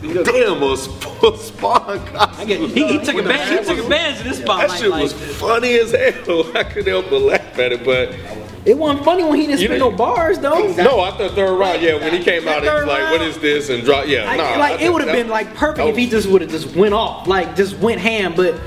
damn, 0.01 0.61
a 0.63 0.77
sp- 1.17 1.37
spawn 1.37 1.99
I 2.15 2.45
get, 2.45 2.59
he, 2.59 2.67
he 2.87 2.97
took 3.05 3.15
When 3.15 3.25
the 3.25 3.31
advantage. 3.31 3.49
He 3.59 3.65
took 3.65 3.67
was- 3.77 3.79
advantage 3.85 4.17
of 4.19 4.23
this 4.25 4.37
spot. 4.39 4.59
That 4.61 4.69
like, 4.69 4.79
shit 4.79 4.89
like, 4.89 5.03
was 5.03 5.13
funny 5.13 5.73
as 5.79 5.91
hell. 5.91 6.51
I 6.57 6.63
couldn't 6.63 6.87
help 6.87 7.09
but 7.09 7.21
laugh 7.21 7.59
at 7.59 7.71
it, 7.71 7.83
but 7.85 8.15
it 8.65 8.77
wasn't 8.77 9.05
funny 9.05 9.23
when 9.23 9.39
he 9.39 9.47
didn't 9.47 9.61
You 9.61 9.67
spit 9.67 9.79
no 9.79 9.91
bars 9.91 10.39
though. 10.39 10.73
no, 10.73 11.03
after 11.05 11.29
the 11.29 11.35
third 11.35 11.57
round, 11.57 11.81
yeah, 11.81 11.95
when 11.95 12.11
he 12.13 12.23
came 12.23 12.47
out, 12.47 12.63
he 12.63 12.69
was 12.69 12.79
Third 12.79 12.87
like, 12.87 13.01
"What 13.11 13.19
round. 13.21 13.23
is 13.23 13.37
this?" 13.39 13.69
and 13.69 13.83
drop, 13.83 14.07
yeah, 14.07 14.29
I, 14.29 14.35
nah, 14.35 14.43
like 14.59 14.81
I 14.81 14.83
it 14.85 14.91
would 14.93 15.01
have 15.03 15.15
been 15.15 15.29
like 15.29 15.53
perfect 15.55 15.77
that 15.77 15.87
if 15.87 15.95
he 15.95 16.07
just 16.09 16.27
would 16.27 16.41
have 16.41 16.51
just 16.51 16.75
went 16.75 16.93
off, 16.93 17.27
like 17.27 17.55
just 17.55 17.77
went 17.77 18.01
ham. 18.01 18.33
But 18.35 18.59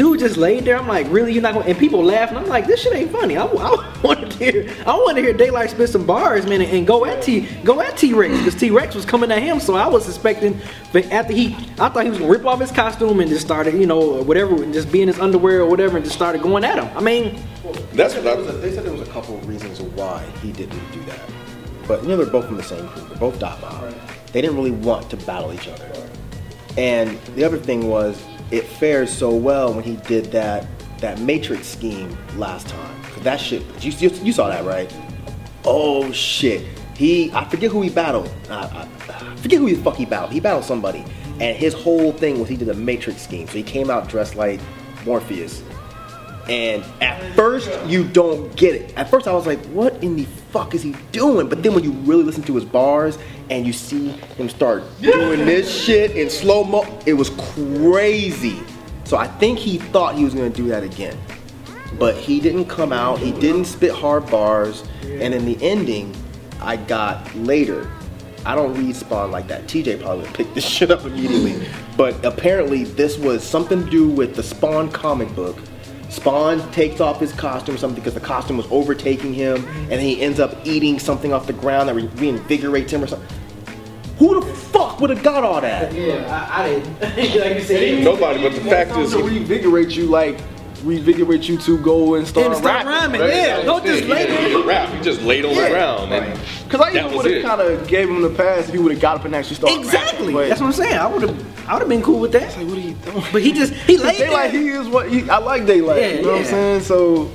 dude 0.00 0.18
just 0.18 0.38
laid 0.38 0.64
there. 0.64 0.78
I'm 0.78 0.88
like, 0.88 1.06
really? 1.10 1.34
You're 1.34 1.42
not 1.42 1.52
going? 1.52 1.64
to 1.64 1.70
And 1.70 1.78
people 1.78 2.02
laughing. 2.02 2.38
I'm 2.38 2.46
like, 2.46 2.66
this 2.66 2.80
shit 2.80 2.94
ain't 2.94 3.12
funny. 3.12 3.36
I, 3.36 3.44
I 3.44 4.00
want 4.02 4.32
to 4.32 4.38
hear. 4.38 4.74
I 4.86 4.94
want 4.94 5.16
to 5.18 5.22
hear 5.22 5.34
Daylyt 5.34 5.68
spit 5.68 5.90
some 5.90 6.06
bars, 6.06 6.46
man, 6.46 6.62
and, 6.62 6.70
and 6.72 6.86
go 6.86 7.04
at 7.04 7.22
T, 7.22 7.46
go 7.64 7.82
at 7.82 7.98
T 7.98 8.14
Rex 8.14 8.36
because 8.38 8.54
T 8.54 8.70
Rex 8.70 8.94
was 8.94 9.04
coming 9.04 9.30
at 9.30 9.42
him. 9.42 9.60
So 9.60 9.74
I 9.74 9.86
was 9.86 10.06
suspecting. 10.06 10.58
But 10.90 11.04
after 11.12 11.34
he, 11.34 11.54
I 11.78 11.90
thought 11.90 12.04
he 12.04 12.08
was 12.08 12.18
gonna 12.18 12.32
rip 12.32 12.46
off 12.46 12.60
his 12.60 12.72
costume 12.72 13.20
and 13.20 13.28
just 13.28 13.44
started, 13.44 13.74
you 13.74 13.86
know, 13.86 14.22
whatever, 14.22 14.62
and 14.62 14.72
just 14.72 14.90
be 14.90 15.02
in 15.02 15.08
his 15.08 15.20
underwear 15.20 15.60
or 15.60 15.66
whatever, 15.68 15.96
and 15.98 16.04
just 16.06 16.16
started 16.16 16.40
going 16.40 16.64
at 16.64 16.78
him. 16.82 16.88
I 16.96 17.02
mean, 17.02 17.38
That's 17.92 18.14
They 18.14 18.22
what 18.22 18.24
said, 18.24 18.24
there 18.24 18.36
was 18.38 18.46
a, 18.48 18.52
I. 18.52 18.56
they 18.56 18.72
said 18.74 18.84
there 18.84 18.92
was 18.92 19.06
a 19.06 19.12
couple 19.12 19.36
of 19.36 19.46
reasons 19.46 19.82
why 19.82 20.24
he 20.40 20.50
didn't 20.52 20.80
do 20.92 21.02
that. 21.04 21.20
But 21.86 22.02
you 22.02 22.08
know, 22.08 22.16
they're 22.16 22.24
both 22.32 22.46
from 22.46 22.56
the 22.56 22.62
same 22.62 22.88
crew. 22.88 23.06
They're 23.06 23.18
both 23.18 23.38
dot 23.38 23.60
mob. 23.60 23.94
They 24.32 24.40
didn't 24.40 24.56
really 24.56 24.70
want 24.70 25.10
to 25.10 25.18
battle 25.18 25.52
each 25.52 25.68
other. 25.68 25.92
And 26.78 27.20
the 27.34 27.44
other 27.44 27.58
thing 27.58 27.86
was, 27.88 28.18
it 28.50 28.64
fared 28.64 29.08
so 29.08 29.34
well 29.34 29.72
when 29.74 29.84
he 29.84 29.96
did 29.96 30.26
that 30.32 30.66
that 30.98 31.18
Matrix 31.20 31.66
scheme 31.66 32.16
last 32.36 32.68
time. 32.68 33.02
'Cause 33.02 33.22
that 33.22 33.40
shit, 33.40 33.62
you, 33.82 33.90
you, 33.92 34.10
you 34.22 34.32
saw 34.32 34.48
that, 34.48 34.64
right? 34.64 34.92
Oh 35.64 36.10
shit. 36.12 36.66
He, 36.96 37.32
I 37.32 37.44
forget 37.48 37.70
who 37.70 37.80
he 37.80 37.88
battled. 37.88 38.30
I, 38.50 38.54
I, 38.54 38.88
I 39.32 39.36
forget 39.36 39.58
who 39.58 39.74
the 39.74 39.82
fuck 39.82 39.96
he 39.96 40.04
battled. 40.04 40.32
He 40.32 40.40
battled 40.40 40.64
somebody. 40.64 41.02
And 41.40 41.56
his 41.56 41.72
whole 41.72 42.12
thing 42.12 42.38
was 42.38 42.48
he 42.50 42.56
did 42.56 42.68
a 42.68 42.74
Matrix 42.74 43.22
scheme. 43.22 43.46
So 43.46 43.54
he 43.54 43.62
came 43.62 43.88
out 43.88 44.08
dressed 44.08 44.36
like 44.36 44.60
Morpheus. 45.06 45.62
And 46.48 46.84
at 47.00 47.34
first, 47.34 47.70
you 47.86 48.04
don't 48.04 48.54
get 48.56 48.74
it. 48.74 48.92
At 48.98 49.08
first, 49.08 49.26
I 49.26 49.32
was 49.32 49.46
like, 49.46 49.64
what 49.66 50.02
in 50.04 50.16
the 50.16 50.24
fuck 50.52 50.74
is 50.74 50.82
he 50.82 50.94
doing? 51.12 51.48
But 51.48 51.62
then 51.62 51.72
when 51.74 51.84
you 51.84 51.92
really 51.92 52.24
listen 52.24 52.42
to 52.42 52.54
his 52.54 52.64
bars 52.66 53.16
and 53.50 53.66
you 53.66 53.72
see 53.72 54.08
him 54.08 54.48
start 54.48 54.84
doing 55.00 55.44
this 55.44 55.70
shit 55.70 56.16
in 56.16 56.30
slow 56.30 56.64
mo, 56.64 56.86
it 57.04 57.14
was 57.14 57.30
crazy. 57.30 58.60
So 59.04 59.16
I 59.16 59.26
think 59.26 59.58
he 59.58 59.78
thought 59.78 60.14
he 60.14 60.24
was 60.24 60.34
gonna 60.34 60.48
do 60.48 60.68
that 60.68 60.84
again. 60.84 61.18
But 61.98 62.16
he 62.16 62.40
didn't 62.40 62.66
come 62.66 62.92
out, 62.92 63.18
he 63.18 63.32
didn't 63.32 63.64
spit 63.64 63.92
hard 63.92 64.30
bars, 64.30 64.84
and 65.02 65.34
in 65.34 65.44
the 65.44 65.58
ending, 65.60 66.14
I 66.60 66.76
got 66.76 67.34
later. 67.34 67.90
I 68.46 68.54
don't 68.54 68.72
read 68.74 68.96
Spawn 68.96 69.30
like 69.30 69.48
that. 69.48 69.64
TJ 69.64 70.00
probably 70.00 70.24
would 70.24 70.34
pick 70.34 70.54
this 70.54 70.64
shit 70.68 70.90
up 70.90 71.04
immediately. 71.04 71.68
But 71.96 72.24
apparently, 72.24 72.84
this 72.84 73.18
was 73.18 73.42
something 73.42 73.84
to 73.84 73.90
do 73.90 74.08
with 74.08 74.34
the 74.36 74.42
Spawn 74.42 74.90
comic 74.90 75.34
book. 75.34 75.58
Spawn 76.10 76.70
takes 76.72 77.00
off 77.00 77.20
his 77.20 77.32
costume 77.32 77.76
or 77.76 77.78
something 77.78 78.00
because 78.00 78.14
the 78.14 78.20
costume 78.20 78.56
was 78.56 78.66
overtaking 78.70 79.32
him, 79.32 79.64
and 79.66 79.90
then 79.90 80.00
he 80.00 80.20
ends 80.20 80.40
up 80.40 80.56
eating 80.64 80.98
something 80.98 81.32
off 81.32 81.46
the 81.46 81.52
ground 81.52 81.88
that 81.88 81.94
re- 81.94 82.08
reinvigorates 82.08 82.90
him 82.90 83.02
or 83.04 83.06
something. 83.06 83.28
Who 84.18 84.40
the 84.40 84.46
fuck 84.54 85.00
would 85.00 85.10
have 85.10 85.22
got 85.22 85.44
all 85.44 85.60
that? 85.60 85.94
yeah, 85.94 86.48
I, 86.52 86.64
I 86.64 86.68
didn't. 86.68 87.00
like 87.40 87.54
you 87.54 87.62
said, 87.62 88.04
Nobody, 88.04 88.42
but 88.42 88.52
the 88.54 88.60
fact 88.68 88.96
is, 88.98 89.12
to 89.12 89.18
revigorate 89.18 89.92
you, 89.92 90.06
like 90.06 90.38
revigorate 90.80 91.48
you 91.48 91.58
to 91.58 91.78
go 91.78 92.14
and 92.14 92.26
start 92.26 92.46
and 92.48 92.56
start 92.56 92.84
rapping. 92.86 93.20
rhyming. 93.20 93.36
Yeah, 93.36 93.62
don't 93.62 93.84
just 93.84 94.04
lay 94.04 94.26
didn't 94.26 94.36
there. 94.36 94.48
even 94.50 94.66
rap. 94.66 94.88
He 94.94 95.00
just 95.02 95.22
laid 95.22 95.44
on 95.44 95.54
the 95.54 95.68
ground. 95.68 96.12
And 96.12 96.40
Because 96.64 96.80
I 96.80 96.90
even 96.98 97.14
would 97.16 97.26
have 97.30 97.42
kind 97.44 97.60
of 97.60 97.86
gave 97.88 98.08
him 98.08 98.22
the 98.22 98.30
pass 98.30 98.66
if 98.68 98.72
he 98.74 98.78
would 98.78 98.92
have 98.92 99.00
got 99.00 99.18
up 99.18 99.24
and 99.24 99.34
actually 99.34 99.56
started 99.56 99.78
Exactly. 99.80 100.34
rapping. 100.34 100.48
That's 100.48 100.60
what 100.60 100.66
I'm 100.68 100.72
saying. 100.72 100.94
I 100.98 101.06
would 101.06 101.22
have. 101.22 101.68
I 101.68 101.74
would 101.74 101.80
have 101.80 101.88
been 101.88 102.02
cool 102.02 102.18
with 102.20 102.32
that. 102.32 102.42
It's 102.42 102.56
like, 102.56 102.66
what 102.66 102.78
are 102.78 102.80
you 102.80 102.94
doing? 102.94 103.24
But 103.32 103.42
he 103.42 103.52
just 103.52 103.72
he 103.72 103.96
laid 103.96 104.16
Daylyt, 104.20 104.30
there. 104.30 104.50
he 104.50 104.68
is 104.68 104.88
what 104.88 105.08
he, 105.10 105.28
I 105.30 105.38
like 105.38 105.62
Daylyt. 105.62 106.00
Yeah, 106.00 106.08
you 106.16 106.22
know 106.22 106.32
what 106.32 106.38
I'm 106.40 106.44
saying? 106.46 106.80
So 106.80 107.30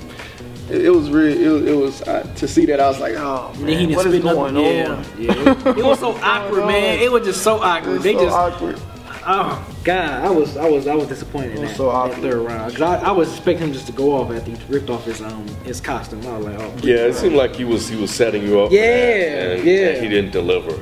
It, 0.70 0.86
it 0.86 0.90
was 0.90 1.10
really, 1.10 1.42
it 1.46 1.48
was, 1.50 1.64
it 1.66 1.76
was 1.76 2.02
uh, 2.02 2.24
to 2.38 2.48
see 2.48 2.66
that 2.66 2.80
I 2.82 2.88
was 2.90 3.00
like, 3.00 3.14
oh 3.16 3.52
And 3.56 3.62
then 3.62 3.68
he 3.68 3.74
man, 3.76 3.88
didn't 3.90 3.96
what 3.96 4.06
is 4.08 4.12
spit 4.14 4.24
going 4.24 4.54
nothing. 4.56 4.88
On? 4.92 5.22
yeah. 5.22 5.78
It 5.78 5.86
was 5.86 6.00
so 6.00 6.12
awkward, 6.18 6.66
man. 6.66 7.00
It 7.00 7.12
was 7.12 7.24
just 7.26 7.44
so 7.44 7.58
It 7.58 7.62
awkward. 7.64 7.94
was 7.94 8.04
They 8.04 8.14
so 8.16 8.24
just, 8.26 8.36
awkward. 8.36 8.82
oh 9.28 9.75
god, 9.86 10.26
I 10.26 10.30
was, 10.30 10.58
I 10.58 10.68
was, 10.70 10.88
I 10.88 10.96
was 10.96 11.08
disappointed 11.08 11.56
in 11.56 11.62
was 11.62 11.70
that, 11.70 11.78
so 11.78 11.86
that 11.86 11.92
awkward. 11.96 12.22
third 12.22 12.42
round. 12.42 12.72
Cause 12.76 12.82
I, 12.82 12.96
I 13.08 13.12
was 13.12 13.30
expecting 13.30 13.68
him 13.68 13.74
just 13.74 13.86
to 13.88 13.94
go 13.94 14.12
off 14.18 14.30
after 14.32 14.52
he 14.52 14.58
ripped 14.68 14.90
off 14.90 15.06
his 15.06 15.22
um 15.22 15.48
his 15.64 15.80
costume. 15.80 16.26
I 16.28 16.38
was 16.38 16.46
like, 16.48 16.60
oh 16.60 16.74
Yeah, 16.84 17.06
it 17.06 17.14
seemed 17.16 17.36
like 17.36 17.56
he 17.56 17.64
was 17.64 17.88
he 17.88 17.96
was 17.96 18.12
setting 18.12 18.44
you 18.44 18.60
up. 18.60 18.70
for 18.70 18.76
Yeah, 18.76 18.82
that, 18.82 19.58
and, 19.60 19.66
yeah. 19.68 19.88
and 19.90 20.04
he 20.04 20.10
didn't 20.10 20.32
deliver. 20.32 20.78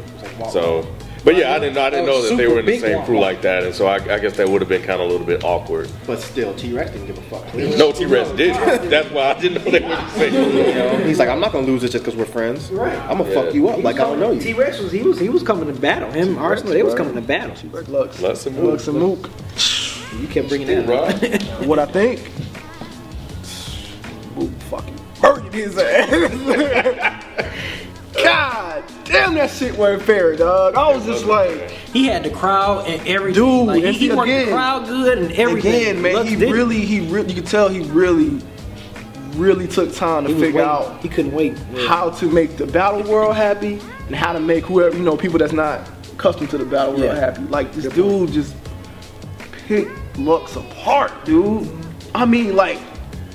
So, 0.50 0.88
but 1.24 1.38
yeah, 1.38 1.54
I 1.54 1.60
didn't 1.60 1.76
know, 1.76 1.84
I 1.84 1.90
didn't 1.90 2.10
oh, 2.10 2.14
know 2.14 2.30
that 2.30 2.36
they 2.36 2.48
were 2.48 2.60
in 2.60 2.66
the 2.66 2.80
same 2.80 3.04
crew 3.06 3.20
like 3.20 3.42
that, 3.44 3.64
and 3.64 3.74
so 3.74 3.88
I, 3.88 3.96
I 3.96 4.20
guess 4.20 4.36
that 4.38 4.50
would 4.50 4.62
have 4.62 4.70
been 4.70 4.82
kind 4.82 5.02
of 5.02 5.08
a 5.08 5.12
little 5.12 5.26
bit 5.26 5.44
awkward. 5.44 5.90
But 6.06 6.20
still, 6.20 6.54
T 6.56 6.74
Rex 6.74 6.92
didn't 6.92 7.08
give 7.08 7.18
a 7.18 7.22
fuck. 7.24 7.54
No, 7.56 7.92
T 7.92 8.06
Rex 8.06 8.30
did. 8.32 8.56
That's 8.90 9.10
why 9.12 9.32
I 9.32 9.40
didn't 9.40 9.64
know 9.64 9.72
they 9.72 9.80
were 9.80 9.96
the 9.96 10.10
same. 10.10 10.34
You 10.34 10.74
know, 10.74 10.98
he's 10.98 11.20
like, 11.20 11.30
I'm 11.30 11.40
not 11.40 11.52
gonna 11.52 11.68
lose 11.68 11.82
this 11.82 11.92
just 11.92 12.04
because 12.04 12.18
we're 12.18 12.26
friends. 12.26 12.70
Right. 12.72 12.98
I'm 13.10 13.18
gonna 13.20 13.34
fuck 13.34 13.54
you 13.54 13.70
up 13.70 13.82
like 13.84 13.96
I 13.96 14.04
don't 14.04 14.20
know 14.20 14.32
you. 14.32 14.42
T 14.42 14.50
you. 14.50 14.60
Rex 14.60 14.80
was 14.80 14.92
he 14.92 15.02
was 15.02 15.20
he 15.20 15.30
was 15.30 15.44
coming 15.44 15.66
to 15.74 15.80
battle. 15.80 16.12
Him, 16.12 16.38
Arsenal, 16.38 16.74
they 16.74 16.84
was 16.84 16.96
coming 16.96 17.16
to 17.16 17.22
battle. 17.22 17.56
Lux, 17.88 18.22
Lux 18.22 18.46
and 18.46 18.56
Mook. 18.58 18.66
Lux 18.66 18.88
and 18.88 19.00
Mook. 19.00 19.30
You 20.20 20.28
kept 20.28 20.50
bringing 20.50 20.68
that 20.68 20.90
up. 20.90 21.22
Right? 21.22 21.44
What 21.68 21.80
I 21.80 21.86
think? 21.86 22.20
Mook 24.36 24.52
fucking 24.64 25.00
murdered 25.22 25.54
his 25.54 25.78
ass. 25.78 27.24
God 28.14 28.84
damn, 29.06 29.34
that 29.36 29.50
shit 29.50 29.78
wasn't 29.78 30.04
fair, 30.04 30.36
dog. 30.36 30.76
I 30.76 30.94
was 30.96 31.06
just 31.06 31.26
like, 31.26 31.70
He 31.72 32.06
had 32.06 32.24
the 32.24 32.30
crowd 32.30 32.88
and 32.88 33.06
everything. 33.08 33.44
Dude, 33.44 33.68
like, 33.68 33.82
he, 33.82 33.88
and 33.88 33.96
he 33.96 34.10
worked 34.12 34.30
again- 34.30 34.46
the 34.48 34.52
crowd 34.52 34.86
good 34.86 35.18
and 35.18 35.32
everything. 35.34 35.82
again, 35.82 36.02
man, 36.02 36.14
Lux 36.16 36.30
he 36.30 36.36
didn't. 36.36 36.54
really, 36.54 36.80
he 36.86 37.00
really, 37.10 37.30
you 37.34 37.36
could 37.42 37.50
tell 37.50 37.70
he 37.70 37.82
really, 37.90 38.40
really 39.36 39.68
took 39.68 39.94
time 39.96 40.26
to 40.26 40.34
was 40.34 40.42
figure 40.42 40.62
waiting. 40.62 40.70
out 40.70 41.02
He 41.02 41.10
couldn't 41.10 41.32
wait. 41.34 41.58
Yeah. 41.74 41.88
how 41.88 42.12
to 42.12 42.26
make 42.30 42.58
the 42.58 42.68
battle 42.68 43.02
world 43.04 43.36
happy 43.36 43.80
and 44.08 44.16
how 44.16 44.32
to 44.34 44.40
make 44.40 44.64
whoever, 44.66 44.96
you 44.96 45.04
know, 45.04 45.18
people 45.18 45.40
that's 45.40 45.54
not 45.54 45.82
accustomed 46.14 46.50
to 46.52 46.58
the 46.60 46.66
battle 46.66 46.94
world 46.94 47.06
Yeah. 47.06 47.16
happy. 47.20 47.42
Like 47.46 47.74
this 47.74 47.92
dude 47.94 48.32
just 48.32 48.54
picked 49.68 49.92
Lux 50.20 50.56
apart, 50.56 51.12
dude. 51.26 51.68
I 52.14 52.26
mean, 52.26 52.56
like 52.56 52.78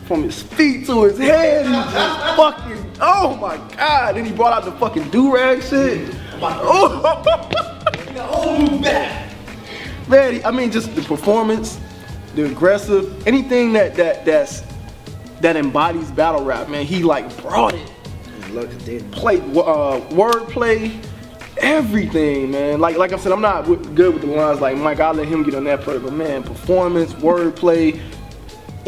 from 0.09 0.25
his 0.25 0.43
feet 0.43 0.87
to 0.87 1.05
his 1.05 1.19
head, 1.19 1.67
he 1.67 1.73
just 1.73 2.37
fucking, 2.37 2.93
oh 3.01 3.37
my 3.37 3.59
god. 3.77 4.17
Then 4.17 4.25
he 4.25 4.33
brought 4.33 4.55
out 4.55 4.65
the 4.65 4.73
fucking 4.73 5.11
do-rag 5.11 5.63
shit. 5.63 6.17
Oh, 6.41 7.29
man, 10.09 10.41
I 10.45 10.51
mean, 10.51 10.73
just 10.73 10.95
the 10.97 11.03
performance, 11.03 11.79
the 12.35 12.47
aggressive, 12.51 13.27
anything 13.27 13.75
that 13.75 13.95
that 13.97 14.25
that's 14.25 14.65
that 15.41 15.57
embodies 15.57 16.11
battle 16.11 16.45
rap, 16.45 16.69
man. 16.69 16.85
He 16.87 17.03
like 17.03 17.41
brought 17.43 17.75
it 17.75 17.93
play 19.13 19.39
uh, 19.41 20.01
wordplay, 20.11 21.05
everything, 21.59 22.51
man. 22.51 22.81
Like 22.81 22.97
like 22.97 23.13
I 23.13 23.19
said, 23.19 23.33
I'm 23.33 23.41
not 23.41 23.65
good 23.95 24.15
with 24.15 24.23
the 24.23 24.29
lines 24.29 24.61
like 24.61 24.77
Mike. 24.77 25.01
I'll 25.01 25.15
let 25.15 25.29
him 25.29 25.43
get 25.43 25.55
on 25.55 25.65
that 25.65 25.85
part, 25.85 26.03
but 26.03 26.13
man, 26.13 26.43
performance, 26.43 27.13
wordplay, 27.15 28.01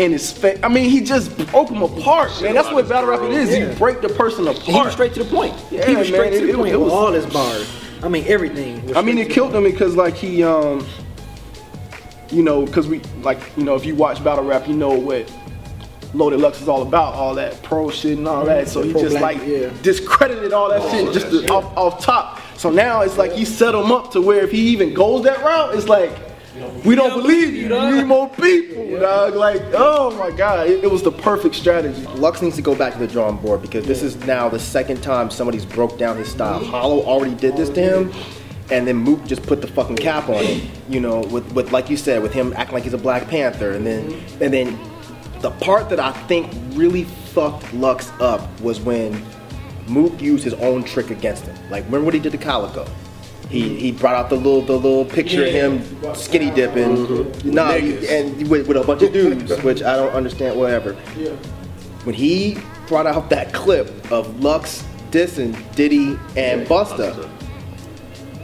and 0.01 0.13
his 0.13 0.33
face. 0.33 0.59
I 0.63 0.69
mean, 0.69 0.89
he 0.91 1.01
just 1.03 1.37
broke 1.51 1.69
them 1.69 1.83
apart, 1.83 2.31
man. 2.43 2.55
That's 2.55 2.71
what 2.73 2.89
battle 2.89 3.11
rap 3.11 3.21
it 3.21 3.33
is. 3.33 3.51
Yeah. 3.51 3.71
You 3.71 3.77
break 3.77 4.01
the 4.01 4.09
person 4.09 4.49
And 4.49 4.57
he 4.59 4.73
apart. 4.73 4.87
was 4.87 4.95
straight 4.95 5.15
to 5.15 5.25
the 5.25 5.31
point. 5.31 5.55
Yeah, 5.71 5.87
he 5.87 5.95
was 5.95 6.09
straight 6.09 6.33
man, 6.33 6.41
to 6.41 6.47
the 6.47 6.53
it- 6.53 6.57
point 6.57 6.73
it 6.73 6.77
was- 6.79 6.93
all 6.93 7.13
his 7.13 7.27
bars. 7.27 7.69
I 8.03 8.09
mean, 8.09 8.25
everything. 8.27 8.87
was 8.87 8.97
I 8.97 9.03
mean, 9.03 9.19
it 9.19 9.29
killed 9.29 9.55
him 9.55 9.65
because 9.65 9.95
like 9.95 10.15
he, 10.15 10.43
um, 10.43 10.87
you 12.31 12.43
know, 12.43 12.65
because 12.65 12.89
we 12.89 13.01
like 13.23 13.41
you 13.57 13.65
know, 13.65 13.75
if 13.75 13.85
you 13.85 13.95
watch 13.95 14.23
battle 14.25 14.45
rap, 14.45 14.67
you 14.69 14.75
know 14.75 14.91
what. 14.91 15.31
Loaded 16.13 16.41
Lux 16.41 16.61
is 16.61 16.67
all 16.69 16.83
about 16.83 17.15
all 17.15 17.37
that 17.37 17.63
pro 17.63 17.89
shit 17.89 18.19
and 18.19 18.27
all 18.27 18.45
that, 18.45 18.67
so 18.67 18.83
he 18.83 18.93
just 18.95 19.21
like 19.21 19.39
yeah. 19.47 19.71
discredited 19.83 20.53
all 20.53 20.69
that 20.69 20.83
shit 20.91 21.13
just 21.13 21.31
to- 21.31 21.47
off, 21.53 21.65
off 21.77 22.03
top. 22.05 22.41
So 22.57 22.69
now 22.69 23.03
it's 23.03 23.17
like 23.17 23.31
he 23.31 23.45
set 23.45 23.77
him 23.77 23.93
up 23.93 24.11
to 24.13 24.21
where 24.21 24.41
if 24.43 24.51
he 24.51 24.71
even 24.71 24.93
goes 24.93 25.23
that 25.23 25.39
route, 25.45 25.73
it's 25.77 25.87
like 25.87 26.11
we 26.85 26.95
don't 26.95 27.15
believe 27.15 27.55
you. 27.55 27.75
You 27.75 27.97
need 27.97 28.07
more 28.07 28.29
people, 28.29 28.99
dog. 28.99 29.35
Like, 29.35 29.63
oh 29.73 30.17
my 30.19 30.37
god, 30.37 30.69
it, 30.69 30.85
it 30.85 30.91
was 30.91 31.03
the 31.03 31.13
perfect 31.13 31.55
strategy. 31.55 32.05
Lux 32.17 32.43
needs 32.43 32.57
to 32.57 32.63
go 32.63 32.75
back 32.75 32.93
to 32.95 32.99
the 32.99 33.07
drawing 33.07 33.37
board 33.37 33.63
because 33.63 33.87
this 33.87 34.03
is 34.03 34.17
now 34.25 34.49
the 34.49 34.59
second 34.59 35.03
time 35.03 35.31
somebody's 35.31 35.65
broke 35.65 35.99
down 35.99 36.17
his 36.17 36.31
style. 36.31 36.65
Hollow 36.65 37.03
already 37.05 37.35
did 37.35 37.57
this 37.57 37.71
to 37.71 37.81
him, 37.81 38.13
and 38.71 38.87
then 38.87 38.97
Mook 38.97 39.25
just 39.27 39.43
put 39.43 39.61
the 39.61 39.69
fucking 39.69 39.97
cap 39.97 40.29
on 40.29 40.43
it. 40.43 40.69
You 40.89 41.01
know, 41.01 41.21
with, 41.21 41.53
with 41.53 41.71
like 41.73 41.89
you 41.89 41.97
said, 41.97 42.23
with 42.23 42.33
him 42.33 42.53
acting 42.57 42.75
like 42.75 42.85
he's 42.85 42.95
a 42.95 42.99
Black 42.99 43.29
Panther, 43.29 43.73
and 43.73 43.87
then 43.87 44.13
and 44.41 44.53
then 44.53 44.79
the 45.41 45.51
part 45.53 45.89
that 45.91 46.01
I 46.01 46.13
think 46.27 46.53
really 46.73 47.05
fucked 47.05 47.73
Lux 47.73 48.11
up 48.21 48.61
was 48.61 48.81
when 48.81 49.25
Mook 49.87 50.21
used 50.21 50.45
his 50.45 50.55
own 50.55 50.83
trick 50.83 51.11
against 51.11 51.45
him. 51.45 51.57
Like 51.71 51.85
remember 51.85 52.07
what 52.07 52.15
he 52.15 52.21
did 52.21 52.33
to 52.33 52.39
Calicoe? 52.39 52.87
He, 53.51 53.77
he 53.77 53.93
brought 53.93 54.15
out 54.15 54.31
the 54.31 54.37
little 54.37 54.63
the 54.63 54.77
little 54.77 55.05
picture 55.05 55.45
of 55.45 55.53
him 55.53 56.15
skinny 56.15 56.53
dipping, 56.53 56.97
mm-hmm. 56.97 57.51
nah, 57.51 57.73
and 57.73 58.49
with, 58.49 58.69
with 58.69 58.77
a 58.77 58.85
bunch 58.85 59.03
of 59.03 59.13
dudes, 59.13 59.61
which 59.63 59.83
I 59.83 59.97
don't 59.97 60.13
understand. 60.13 60.57
Whatever 60.57 60.97
when 62.05 62.15
he 62.15 62.59
brought 62.87 63.07
out 63.07 63.31
that 63.31 63.53
clip 63.53 63.89
of 64.11 64.43
Lux 64.43 64.85
dissing 65.11 65.55
Diddy 65.75 66.19
and 66.37 66.67
Busta, 66.67 67.29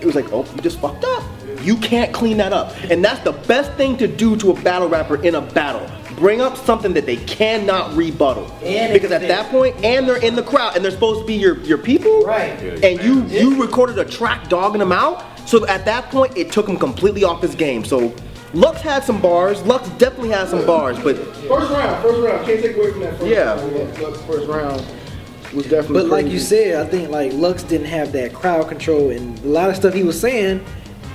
it 0.00 0.04
was 0.04 0.14
like, 0.14 0.32
oh, 0.32 0.44
you 0.54 0.60
just 0.60 0.78
fucked 0.78 1.04
up. 1.04 1.24
You 1.62 1.76
can't 1.78 2.12
clean 2.12 2.36
that 2.36 2.52
up. 2.52 2.74
And 2.90 3.04
that's 3.04 3.20
the 3.20 3.32
best 3.32 3.72
thing 3.72 3.96
to 3.96 4.06
do 4.06 4.36
to 4.36 4.50
a 4.50 4.62
battle 4.62 4.88
rapper 4.88 5.22
in 5.22 5.36
a 5.36 5.40
battle. 5.40 5.90
Bring 6.16 6.40
up 6.40 6.56
something 6.56 6.94
that 6.94 7.04
they 7.04 7.16
cannot 7.16 7.94
rebuttal. 7.94 8.50
And 8.62 8.92
because 8.92 9.12
at 9.12 9.22
that 9.22 9.50
point, 9.50 9.76
and 9.84 10.08
they're 10.08 10.22
in 10.22 10.34
the 10.34 10.42
crowd, 10.42 10.74
and 10.74 10.84
they're 10.84 10.90
supposed 10.90 11.20
to 11.20 11.26
be 11.26 11.34
your, 11.34 11.58
your 11.62 11.78
people. 11.78 12.22
Right. 12.22 12.58
And 12.82 13.02
you 13.02 13.24
you 13.26 13.60
recorded 13.62 13.98
a 13.98 14.04
track 14.04 14.48
dogging 14.48 14.78
them 14.78 14.92
out. 14.92 15.24
So 15.46 15.66
at 15.66 15.84
that 15.84 16.10
point, 16.10 16.36
it 16.36 16.50
took 16.50 16.66
him 16.68 16.78
completely 16.78 17.22
off 17.22 17.42
his 17.42 17.54
game. 17.54 17.84
So 17.84 18.14
Lux 18.54 18.80
had 18.80 19.04
some 19.04 19.20
bars. 19.20 19.62
Lux 19.62 19.88
definitely 19.90 20.30
had 20.30 20.48
some 20.48 20.64
bars, 20.66 20.98
but 20.98 21.16
First 21.16 21.70
round, 21.70 22.02
first 22.02 22.20
round, 22.22 22.46
can't 22.46 22.62
take 22.62 22.76
away 22.76 22.90
from 22.92 23.00
that. 23.00 23.18
First 23.18 23.26
Yeah. 23.30 23.54
round. 23.54 23.98
Lux 24.00 24.20
first 24.22 24.46
round 24.48 24.82
was 25.54 25.64
definitely. 25.66 26.00
But 26.02 26.06
like 26.06 26.24
crazy. 26.24 26.34
you 26.34 26.40
said, 26.40 26.86
I 26.86 26.88
think 26.90 27.10
like 27.10 27.32
Lux 27.34 27.62
didn't 27.62 27.88
have 27.88 28.12
that 28.12 28.32
crowd 28.32 28.68
control, 28.68 29.10
and 29.10 29.38
a 29.44 29.48
lot 29.48 29.68
of 29.68 29.76
stuff 29.76 29.92
he 29.92 30.02
was 30.02 30.18
saying, 30.18 30.64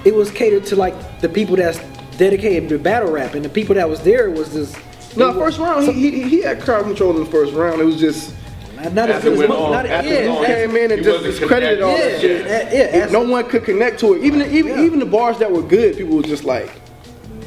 it 0.06 0.14
was 0.14 0.30
catered 0.30 0.66
to 0.68 0.76
like 0.76 1.22
the 1.22 1.28
people 1.30 1.56
that's 1.56 1.80
dedicated 2.18 2.70
to 2.70 2.78
battle 2.78 3.12
rap, 3.12 3.34
and 3.34 3.44
the 3.44 3.50
people 3.50 3.74
that 3.76 3.90
was 3.90 4.02
there 4.02 4.30
was 4.30 4.54
just 4.54 4.78
No, 5.16 5.34
first 5.34 5.60
round, 5.60 5.86
he, 5.88 5.94
he, 6.12 6.22
he 6.30 6.42
had 6.42 6.62
crowd 6.62 6.84
control 6.84 7.12
in 7.18 7.24
the 7.24 7.30
first 7.30 7.54
round. 7.54 7.82
It 7.82 7.86
was 7.86 8.00
just 8.00 8.34
not, 8.76 8.94
not 8.94 9.10
as 9.10 9.18
After 9.18 9.30
good 9.30 9.34
as 9.38 9.44
it 9.44 9.50
went 9.50 9.62
on, 9.62 9.72
not 9.72 9.86
after 9.86 10.10
yeah, 10.10 10.16
it 10.16 10.28
went 10.28 10.38
on, 10.40 10.46
he 10.46 10.54
came 10.54 10.76
in 10.78 10.92
and 10.92 11.04
just 11.04 11.18
wasn't 11.18 11.40
discredited 11.40 11.82
all 11.82 11.98
that 11.98 12.22
shit. 12.22 12.46
that- 12.46 12.74
yeah, 12.74 13.06
no 13.08 13.22
one 13.22 13.48
could 13.50 13.64
connect 13.66 14.00
to 14.00 14.14
it. 14.16 14.24
Even 14.24 14.42
even 14.54 14.80
even 14.80 15.00
the 15.00 15.06
bars 15.06 15.38
that 15.40 15.52
were 15.52 15.62
good, 15.62 15.98
people 15.98 16.16
were 16.18 16.24
just 16.24 16.44
like 16.46 16.70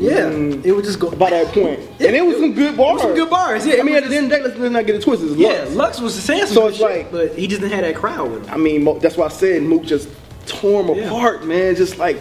yeah, 0.01 0.23
Mm. 0.29 0.65
it 0.67 0.73
would 0.73 0.85
just 0.85 0.99
go 0.99 1.09
by 1.13 1.31
that 1.31 1.47
point. 1.55 1.79
and 2.01 2.17
it 2.17 2.27
was 2.27 2.37
some 2.39 2.53
good 2.53 2.77
bars. 2.77 3.01
some 3.01 3.15
good 3.15 3.31
bars, 3.31 3.65
yeah. 3.65 3.77
I 3.79 3.83
mean, 3.85 3.95
at 3.95 4.09
the 4.09 4.17
end 4.17 4.25
of 4.27 4.31
the 4.31 4.37
day, 4.39 4.43
let's, 4.43 4.59
let's 4.59 4.73
not 4.73 4.87
get 4.87 4.97
it 4.97 5.03
twisted. 5.03 5.31
It's 5.31 5.39
Yeah, 5.39 5.51
Lux. 5.63 5.75
Lux 5.77 6.01
was 6.01 6.17
the 6.17 6.21
some 6.21 6.47
So 6.49 6.63
good 6.63 6.69
it's 6.71 6.79
shit, 6.79 6.91
like- 6.91 7.13
but 7.13 7.35
he 7.39 7.47
just 7.47 7.61
didn't 7.61 7.75
have 7.75 7.85
that 7.85 7.95
crowd 7.95 8.31
with 8.33 8.45
him. 8.45 8.53
I 8.53 8.57
mean, 8.57 8.83
Mo- 8.83 8.99
that's 8.99 9.17
why 9.17 9.27
I 9.27 9.29
said 9.29 9.63
Mook 9.63 9.85
just 9.85 10.09
tore 10.47 10.83
him 10.83 10.97
Yeah. 10.99 11.05
apart, 11.07 11.45
man. 11.47 11.77
Just 11.77 11.97
like 11.99 12.21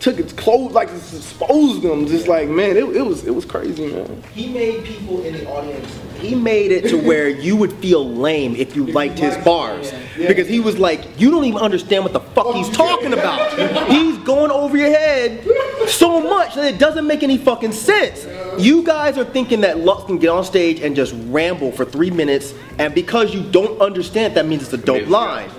took 0.00 0.16
his 0.16 0.32
clothes, 0.32 0.72
like 0.72 0.88
exposed 0.88 1.82
them. 1.82 2.06
Just 2.06 2.28
like 2.28 2.48
man, 2.48 2.76
it, 2.76 2.84
it 2.96 3.04
was 3.04 3.26
it 3.26 3.34
was 3.34 3.44
crazy, 3.44 3.86
man. 3.92 4.22
He 4.32 4.48
made 4.52 4.84
people 4.84 5.22
in 5.24 5.34
the 5.34 5.48
audience. 5.48 5.98
He 6.18 6.34
made 6.34 6.72
it 6.72 6.88
to 6.88 6.96
where 6.96 7.28
you 7.28 7.56
would 7.56 7.72
feel 7.74 8.08
lame 8.08 8.56
if 8.56 8.74
you 8.74 8.86
liked 8.86 9.18
his 9.18 9.36
bars. 9.44 9.92
Because 10.16 10.48
he 10.48 10.60
was 10.60 10.78
like, 10.78 11.20
you 11.20 11.30
don't 11.30 11.44
even 11.44 11.60
understand 11.60 12.04
what 12.04 12.14
the 12.14 12.20
fuck 12.20 12.54
he's 12.54 12.70
talking 12.70 13.12
about. 13.12 13.90
He's 13.90 14.16
going 14.18 14.50
over 14.50 14.78
your 14.78 14.90
head 14.90 15.46
so 15.88 16.20
much 16.20 16.54
that 16.54 16.72
it 16.72 16.78
doesn't 16.78 17.06
make 17.06 17.22
any 17.22 17.36
fucking 17.36 17.72
sense. 17.72 18.26
You 18.58 18.82
guys 18.82 19.18
are 19.18 19.24
thinking 19.24 19.60
that 19.60 19.80
Lux 19.80 20.04
can 20.04 20.16
get 20.18 20.28
on 20.30 20.44
stage 20.44 20.80
and 20.80 20.96
just 20.96 21.14
ramble 21.26 21.70
for 21.70 21.84
three 21.84 22.10
minutes, 22.10 22.54
and 22.78 22.94
because 22.94 23.34
you 23.34 23.42
don't 23.42 23.78
understand, 23.80 24.34
that 24.36 24.46
means 24.46 24.62
it's 24.62 24.72
a 24.72 24.78
dope 24.78 25.08
line. 25.08 25.50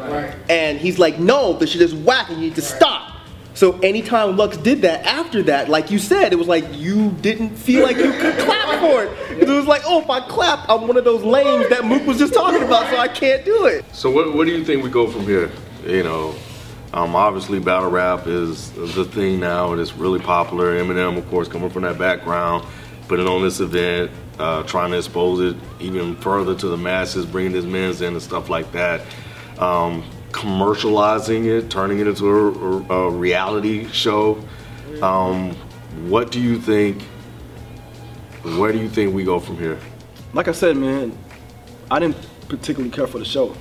And 0.49 0.79
he's 0.79 0.97
like, 0.97 1.19
no, 1.19 1.53
this 1.53 1.71
shit 1.71 1.81
is 1.81 1.93
whack 1.93 2.29
and 2.29 2.41
you 2.41 2.47
need 2.47 2.55
to 2.55 2.61
stop. 2.61 3.16
So 3.57 3.79
anytime 3.79 4.37
Lux 4.37 4.55
did 4.55 4.83
that 4.83 5.03
after 5.07 5.41
that, 5.43 5.67
like 5.67 5.89
you 5.89 5.97
said, 5.97 6.31
it 6.31 6.35
was 6.35 6.47
like 6.47 6.63
you 6.73 7.09
didn't 7.21 7.55
feel 7.55 7.81
like 7.81 7.97
you 7.97 8.11
could 8.11 8.37
clap 8.37 8.79
for 8.79 9.05
it. 9.05 9.09
'Cause 9.39 9.49
It 9.49 9.57
was 9.57 9.65
like, 9.65 9.81
oh, 9.83 9.99
if 9.99 10.07
I 10.11 10.19
clap, 10.19 10.69
I'm 10.69 10.87
one 10.87 10.95
of 10.95 11.03
those 11.05 11.23
lames 11.23 11.67
that 11.69 11.83
Mook 11.83 12.05
was 12.05 12.19
just 12.19 12.35
talking 12.35 12.61
about, 12.61 12.87
so 12.91 12.97
I 12.97 13.07
can't 13.07 13.43
do 13.43 13.65
it. 13.65 13.83
So 13.93 14.11
what, 14.11 14.35
what 14.35 14.45
do 14.45 14.53
you 14.55 14.63
think 14.63 14.83
we 14.83 14.91
go 14.91 15.07
from 15.07 15.23
here? 15.23 15.49
You 15.87 16.03
know, 16.03 16.35
um, 16.93 17.15
obviously 17.15 17.57
battle 17.57 17.89
rap 17.89 18.27
is 18.27 18.69
the 18.73 19.05
thing 19.05 19.39
now. 19.39 19.71
and 19.71 19.79
It 19.79 19.83
is 19.83 19.93
really 19.93 20.19
popular. 20.19 20.79
Eminem, 20.79 21.17
of 21.17 21.27
course, 21.31 21.47
coming 21.47 21.71
from 21.71 21.81
that 21.81 21.97
background, 21.97 22.63
putting 23.07 23.27
on 23.27 23.41
this 23.41 23.59
event, 23.59 24.11
uh, 24.37 24.61
trying 24.63 24.91
to 24.91 24.97
expose 24.97 25.39
it 25.39 25.59
even 25.79 26.15
further 26.17 26.53
to 26.53 26.67
the 26.67 26.77
masses, 26.77 27.25
bringing 27.25 27.53
his 27.53 27.65
men's 27.65 28.01
in 28.01 28.13
and 28.13 28.21
stuff 28.21 28.51
like 28.51 28.71
that. 28.73 29.01
Um, 29.57 30.03
commercializing 30.31 31.45
it, 31.45 31.69
turning 31.69 31.99
it 31.99 32.07
into 32.07 32.27
a, 32.27 32.93
a, 32.93 33.09
reality 33.09 33.87
show. 33.91 34.41
Um, 35.01 35.55
what 36.07 36.31
do 36.31 36.39
you 36.39 36.59
think? 36.59 37.01
Where 38.43 38.71
do 38.71 38.79
you 38.79 38.89
think 38.89 39.13
we 39.13 39.23
go 39.23 39.39
from 39.39 39.57
here? 39.57 39.79
Like 40.33 40.47
I 40.47 40.51
said, 40.51 40.77
man, 40.77 41.17
I 41.89 41.99
didn't 41.99 42.17
particularly 42.47 42.91
care 42.91 43.07
for 43.07 43.19
the 43.19 43.25
show. 43.25 43.55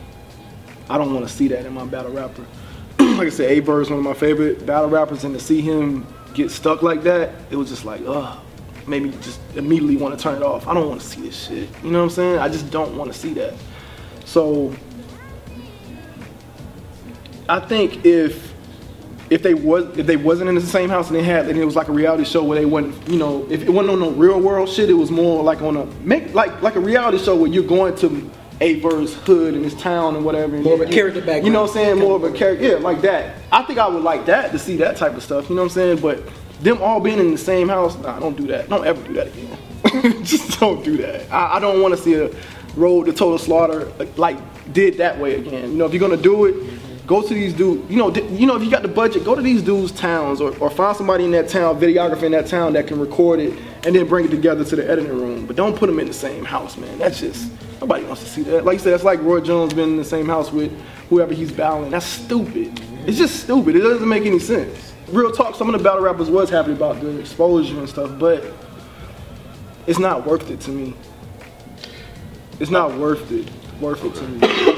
I 0.88 0.98
don't 0.98 1.12
want 1.12 1.26
to 1.26 1.33
see 1.33 1.48
that 1.48 1.66
in 1.66 1.72
my 1.72 1.85
battle 1.85 2.12
rapper. 2.12 2.44
like 2.98 3.26
I 3.26 3.31
said, 3.31 3.50
Aye 3.50 3.61
Verb 3.61 3.83
is 3.83 3.90
one 3.90 3.98
of 3.98 4.05
my 4.05 4.14
favorite 4.14 4.64
battle 4.66 4.88
rappers, 4.88 5.24
and 5.24 5.35
to 5.35 5.40
see 5.40 5.61
him 5.61 6.07
get 6.35 6.50
stuck 6.50 6.83
like 6.83 7.02
that, 7.02 7.33
it 7.50 7.57
was 7.57 7.68
just 7.68 7.85
like, 7.85 8.02
ugh, 8.07 8.38
made 8.87 9.02
me 9.02 9.11
just 9.22 9.40
immediately 9.55 9.96
want 9.96 10.16
to 10.16 10.22
turn 10.22 10.37
it 10.37 10.42
off. 10.42 10.68
I 10.68 10.74
don't 10.74 10.88
want 10.88 11.00
to 11.00 11.07
see 11.07 11.22
this 11.22 11.46
shit. 11.46 11.68
You 11.83 11.90
know 11.90 11.98
what 11.98 12.05
I'm 12.05 12.11
saying? 12.11 12.38
I 12.38 12.48
just 12.48 12.70
don't 12.70 12.96
want 12.96 13.12
to 13.12 13.18
see 13.18 13.35
that. 13.35 13.55
So 14.24 14.74
I 17.48 17.61
think 17.61 18.04
if 18.04 18.54
if 19.30 19.42
they 19.42 19.54
was 19.54 19.98
if 19.98 20.06
they 20.06 20.16
wasn't 20.16 20.48
in 20.48 20.54
the 20.54 20.61
same 20.61 20.88
house 20.88 21.09
and 21.09 21.16
they 21.16 21.22
had 21.22 21.48
and 21.48 21.59
it 21.59 21.64
was 21.64 21.76
like 21.76 21.88
a 21.88 21.92
reality 21.92 22.24
show 22.24 22.44
where 22.44 22.59
they 22.59 22.64
wasn't 22.64 23.09
you 23.09 23.18
know 23.18 23.46
if 23.50 23.62
it 23.62 23.70
wasn't 23.70 23.90
on 23.90 24.00
no 24.00 24.11
real 24.11 24.40
world 24.40 24.68
shit 24.68 24.88
it 24.88 24.94
was 24.94 25.11
more 25.11 25.42
like 25.42 25.62
on 25.62 25.76
a 25.76 25.87
make 26.02 26.32
like 26.35 26.62
like 26.62 26.76
a 26.76 26.80
reality 26.80 27.18
show 27.18 27.35
where 27.35 27.50
you're 27.50 27.64
going 27.64 27.94
to 27.96 28.30
a 28.61 28.80
verse 28.80 29.14
hood 29.14 29.54
in 29.54 29.62
his 29.62 29.74
town 29.74 30.16
and 30.16 30.24
whatever. 30.24 30.54
And 30.54 30.64
More 30.64 30.74
of 30.74 30.80
a 30.80 30.87
character 30.87 31.20
background. 31.20 31.46
you 31.46 31.52
know 31.52 31.62
what 31.62 31.70
I'm 31.70 31.74
saying? 31.74 31.98
More 31.98 32.16
of 32.16 32.24
a 32.24 32.32
character 32.32 32.64
yeah 32.66 32.74
like 32.76 33.02
that. 33.02 33.37
I 33.52 33.62
think 33.64 33.78
I 33.78 33.87
would 33.87 34.02
like 34.02 34.26
that 34.26 34.50
to 34.52 34.59
see 34.59 34.76
that 34.78 34.96
type 34.96 35.14
of 35.14 35.22
stuff 35.22 35.50
you 35.50 35.56
know 35.56 35.62
what 35.62 35.72
I'm 35.72 35.74
saying? 35.74 36.00
But 36.00 36.22
them 36.62 36.80
all 36.80 37.00
being 37.00 37.18
in 37.18 37.32
the 37.32 37.38
same 37.38 37.68
house 37.68 37.96
nah 37.98 38.18
don't 38.18 38.37
do 38.37 38.46
that. 38.46 38.68
Don't 38.68 38.87
ever 38.87 39.02
do 39.06 39.12
that 39.14 39.26
again. 39.28 40.24
Just 40.24 40.59
don't 40.59 40.85
do 40.85 40.96
that. 40.98 41.30
I, 41.30 41.56
I 41.56 41.61
don't 41.61 41.82
want 41.82 41.94
to 41.94 42.00
see 42.00 42.14
a 42.14 42.30
road 42.76 43.06
to 43.06 43.12
total 43.12 43.38
slaughter 43.38 43.92
like 44.16 44.38
did 44.72 44.98
that 44.98 45.18
way 45.18 45.35
again. 45.35 45.72
You 45.72 45.76
know 45.78 45.87
if 45.87 45.92
you're 45.92 46.00
gonna 46.00 46.16
do 46.16 46.46
it 46.46 46.54
Go 47.07 47.23
to 47.23 47.33
these 47.33 47.55
dudes, 47.55 47.88
you 47.88 47.99
know, 47.99 48.12
you 48.12 48.47
know, 48.47 48.57
if 48.57 48.64
you 48.64 48.71
got 48.71 48.83
the 48.83 48.88
budget, 48.88 49.25
go 49.25 49.37
to 49.37 49.42
these 49.42 49.62
dudes' 49.62 49.92
towns 49.92 50.40
or, 50.40 50.57
or 50.59 50.69
find 50.69 50.97
somebody 50.97 51.25
in 51.25 51.31
that 51.33 51.49
town, 51.49 51.79
videographer 51.81 52.25
in 52.25 52.33
that 52.33 52.49
town 52.49 52.73
that 52.73 52.88
can 52.88 52.99
record 52.99 53.38
it 53.38 53.57
and 53.85 53.95
then 53.95 54.09
bring 54.09 54.25
it 54.25 54.31
together 54.31 54.64
to 54.64 54.75
the 54.75 54.90
editing 54.90 55.16
room. 55.16 55.47
But 55.47 55.55
don't 55.55 55.77
put 55.77 55.87
them 55.87 56.01
in 56.01 56.09
the 56.09 56.12
same 56.12 56.45
house, 56.45 56.77
man. 56.77 56.99
That's 56.99 57.21
just 57.21 57.53
nobody 57.81 58.05
wants 58.05 58.25
to 58.25 58.29
see 58.29 58.42
that. 58.42 58.64
Like 58.64 58.75
you 58.75 58.79
said, 58.81 58.92
that's 58.92 59.05
like 59.05 59.23
Roy 59.23 59.40
Jones 59.40 59.73
being 59.73 59.90
in 59.90 59.97
the 59.97 60.05
same 60.05 60.27
house 60.27 60.51
with 60.51 60.73
whoever 61.09 61.33
he's 61.33 61.53
battling. 61.53 61.92
That's 61.92 62.07
stupid. 62.07 62.81
It's 63.07 63.19
just 63.19 63.45
stupid. 63.45 63.77
It 63.77 63.81
doesn't 63.81 64.09
make 64.09 64.27
any 64.27 64.40
sense. 64.40 64.92
Real 65.09 65.31
talk, 65.31 65.55
some 65.55 65.73
of 65.73 65.79
the 65.79 65.85
battle 65.85 66.03
rappers 66.03 66.29
was 66.29 66.51
happy 66.51 66.73
about 66.73 67.01
the 67.01 67.21
exposure 67.21 67.79
and 67.79 67.88
stuff, 67.88 68.19
but 68.19 68.42
it's 69.87 70.01
not 70.01 70.27
worth 70.27 70.51
it 70.51 70.59
to 70.62 70.71
me. 70.73 70.95
It's 72.59 72.73
not 72.73 72.99
worth 72.99 73.31
it. 73.31 73.49
Worth 73.81 74.05
it 74.05 74.14
to 74.16 74.27
me. 74.27 74.76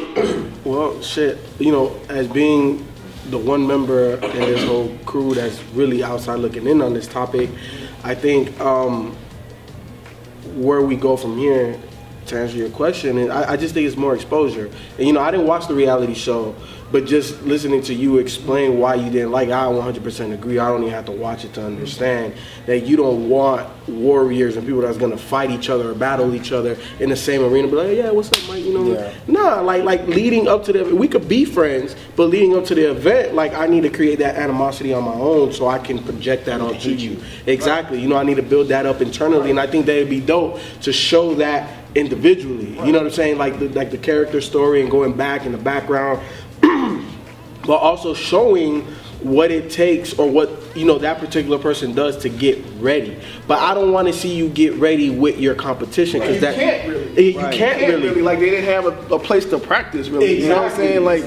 Well, 0.65 1.01
shit, 1.03 1.39
you 1.59 1.73
know, 1.73 1.99
as 2.09 2.29
being 2.29 2.87
the 3.31 3.39
one 3.39 3.67
member 3.67 4.15
in 4.15 4.41
this 4.41 4.65
whole 4.65 4.97
crew 5.05 5.35
that's 5.35 5.63
really 5.75 6.03
outside 6.03 6.37
looking 6.37 6.67
in 6.67 6.83
on 6.83 6.95
this 6.95 7.07
topic, 7.07 7.51
I 8.05 8.15
think 8.15 8.59
um, 8.61 9.17
where 10.55 10.83
we 10.83 10.97
go 10.97 11.17
from 11.17 11.37
here, 11.39 11.79
to 12.29 12.39
answer 12.39 12.57
your 12.57 12.71
question, 12.71 13.19
and 13.19 13.33
I, 13.33 13.53
I 13.53 13.57
just 13.57 13.75
think 13.75 13.87
it's 13.87 13.97
more 13.97 14.15
exposure. 14.15 14.71
And 14.99 15.07
you 15.07 15.13
know, 15.13 15.21
I 15.21 15.31
didn't 15.31 15.47
watch 15.47 15.67
the 15.67 15.75
reality 15.75 16.15
show, 16.15 16.55
but 16.91 17.05
just 17.05 17.43
listening 17.43 17.83
to 17.83 17.95
you 17.95 18.19
explain 18.19 18.79
why 18.79 18.95
you 18.95 19.11
didn't 19.11 19.31
like, 19.31 19.49
it, 19.49 19.53
I 19.53 19.67
100% 19.67 20.33
agree. 20.33 20.59
I 20.59 20.69
don't 20.69 20.83
even 20.83 20.95
have 20.95 21.05
to 21.07 21.13
watch 21.13 21.45
it 21.45 21.53
to 21.55 21.65
understand 21.65 22.35
that 22.67 22.81
you 22.81 22.97
don't 22.97 23.29
want 23.29 23.69
warriors 23.89 24.57
and 24.57 24.67
people 24.67 24.81
that's 24.81 24.97
gonna 24.99 25.17
fight 25.17 25.51
each 25.51 25.69
other 25.69 25.91
or 25.91 25.95
battle 25.95 26.35
each 26.35 26.53
other 26.53 26.79
in 26.99 27.11
the 27.11 27.17
same 27.17 27.45
arena. 27.45 27.69
Be 27.69 27.75
like, 27.75 27.97
yeah, 27.97 28.11
what's 28.11 28.33
up, 28.33 28.49
Mike? 28.49 28.65
You 28.65 28.75
know, 28.75 28.93
Yeah. 28.93 29.15
Nah, 29.27 29.61
like 29.61 29.85
like 29.85 30.07
leading 30.07 30.49
up 30.49 30.65
to 30.65 30.73
the 30.73 30.85
we 30.95 31.09
could 31.09 31.29
be 31.29 31.45
friends, 31.45 31.95
but 32.17 32.27
leading 32.27 32.57
up 32.57 32.65
to 32.67 32.75
the 32.75 32.91
event, 32.91 33.35
like 33.35 33.53
I 33.55 33.67
need 33.67 33.83
to 33.83 33.91
create 33.91 34.19
that 34.21 34.37
animosity 34.37 34.93
on 34.95 35.05
my 35.05 35.13
own 35.15 35.53
so 35.53 35.69
I 35.69 35.79
can 35.79 36.03
project 36.03 36.47
that 36.47 36.61
onto 36.61 36.91
you. 36.91 37.23
Exactly. 37.47 38.01
You 38.01 38.09
know, 38.09 38.17
I 38.17 38.25
need 38.25 38.37
to 38.37 38.43
build 38.43 38.69
that 38.69 38.87
up 38.87 39.01
internally, 39.01 39.51
and 39.51 39.61
I 39.61 39.67
think 39.67 39.87
that'd 39.87 40.09
be 40.09 40.21
dope 40.21 40.59
to 40.83 40.93
show 40.93 41.35
that 41.35 41.69
individually. 41.95 42.71
You 42.85 42.93
know 42.93 42.99
what 42.99 43.07
I'm 43.07 43.11
saying? 43.11 43.39
Like 43.39 43.59
the 43.59 43.69
like 43.71 43.91
the 43.91 43.99
character 43.99 44.41
story 44.41 44.81
and 44.83 44.91
going 44.91 45.15
back 45.17 45.47
in 45.47 45.53
the 45.53 45.59
background, 45.59 46.21
but 47.69 47.77
also 47.83 48.15
showing 48.15 48.81
what 49.21 49.51
it 49.51 49.71
takes 49.71 50.19
or 50.19 50.29
what 50.31 50.51
you 50.75 50.87
know 50.87 50.97
that 50.99 51.19
particular 51.19 51.59
person 51.59 51.95
does 51.95 52.17
to 52.17 52.31
get 52.31 52.65
ready. 52.79 53.21
But 53.47 53.59
I 53.59 53.75
don't 53.75 53.93
want 53.93 54.09
to 54.09 54.15
see 54.15 54.35
you 54.35 54.49
get 54.49 54.75
ready 54.77 55.11
with 55.11 55.39
your 55.39 55.55
competition 55.55 56.21
because 56.21 56.37
You 56.37 56.41
that 56.41 56.55
can't 56.55 56.89
really. 56.89 57.19
Eh, 57.19 57.21
you 57.33 57.57
can't 57.57 57.81
really. 57.81 58.23
Like 58.23 58.39
they 58.39 58.49
didn't 58.51 58.65
have 58.65 58.87
a, 58.87 59.15
a 59.15 59.19
place 59.19 59.45
to 59.51 59.59
practice 59.59 60.09
really. 60.09 60.43
You 60.43 60.49
know 60.49 60.63
what 60.63 60.73
I'm 60.73 60.77
saying? 60.77 61.05
Like, 61.05 61.25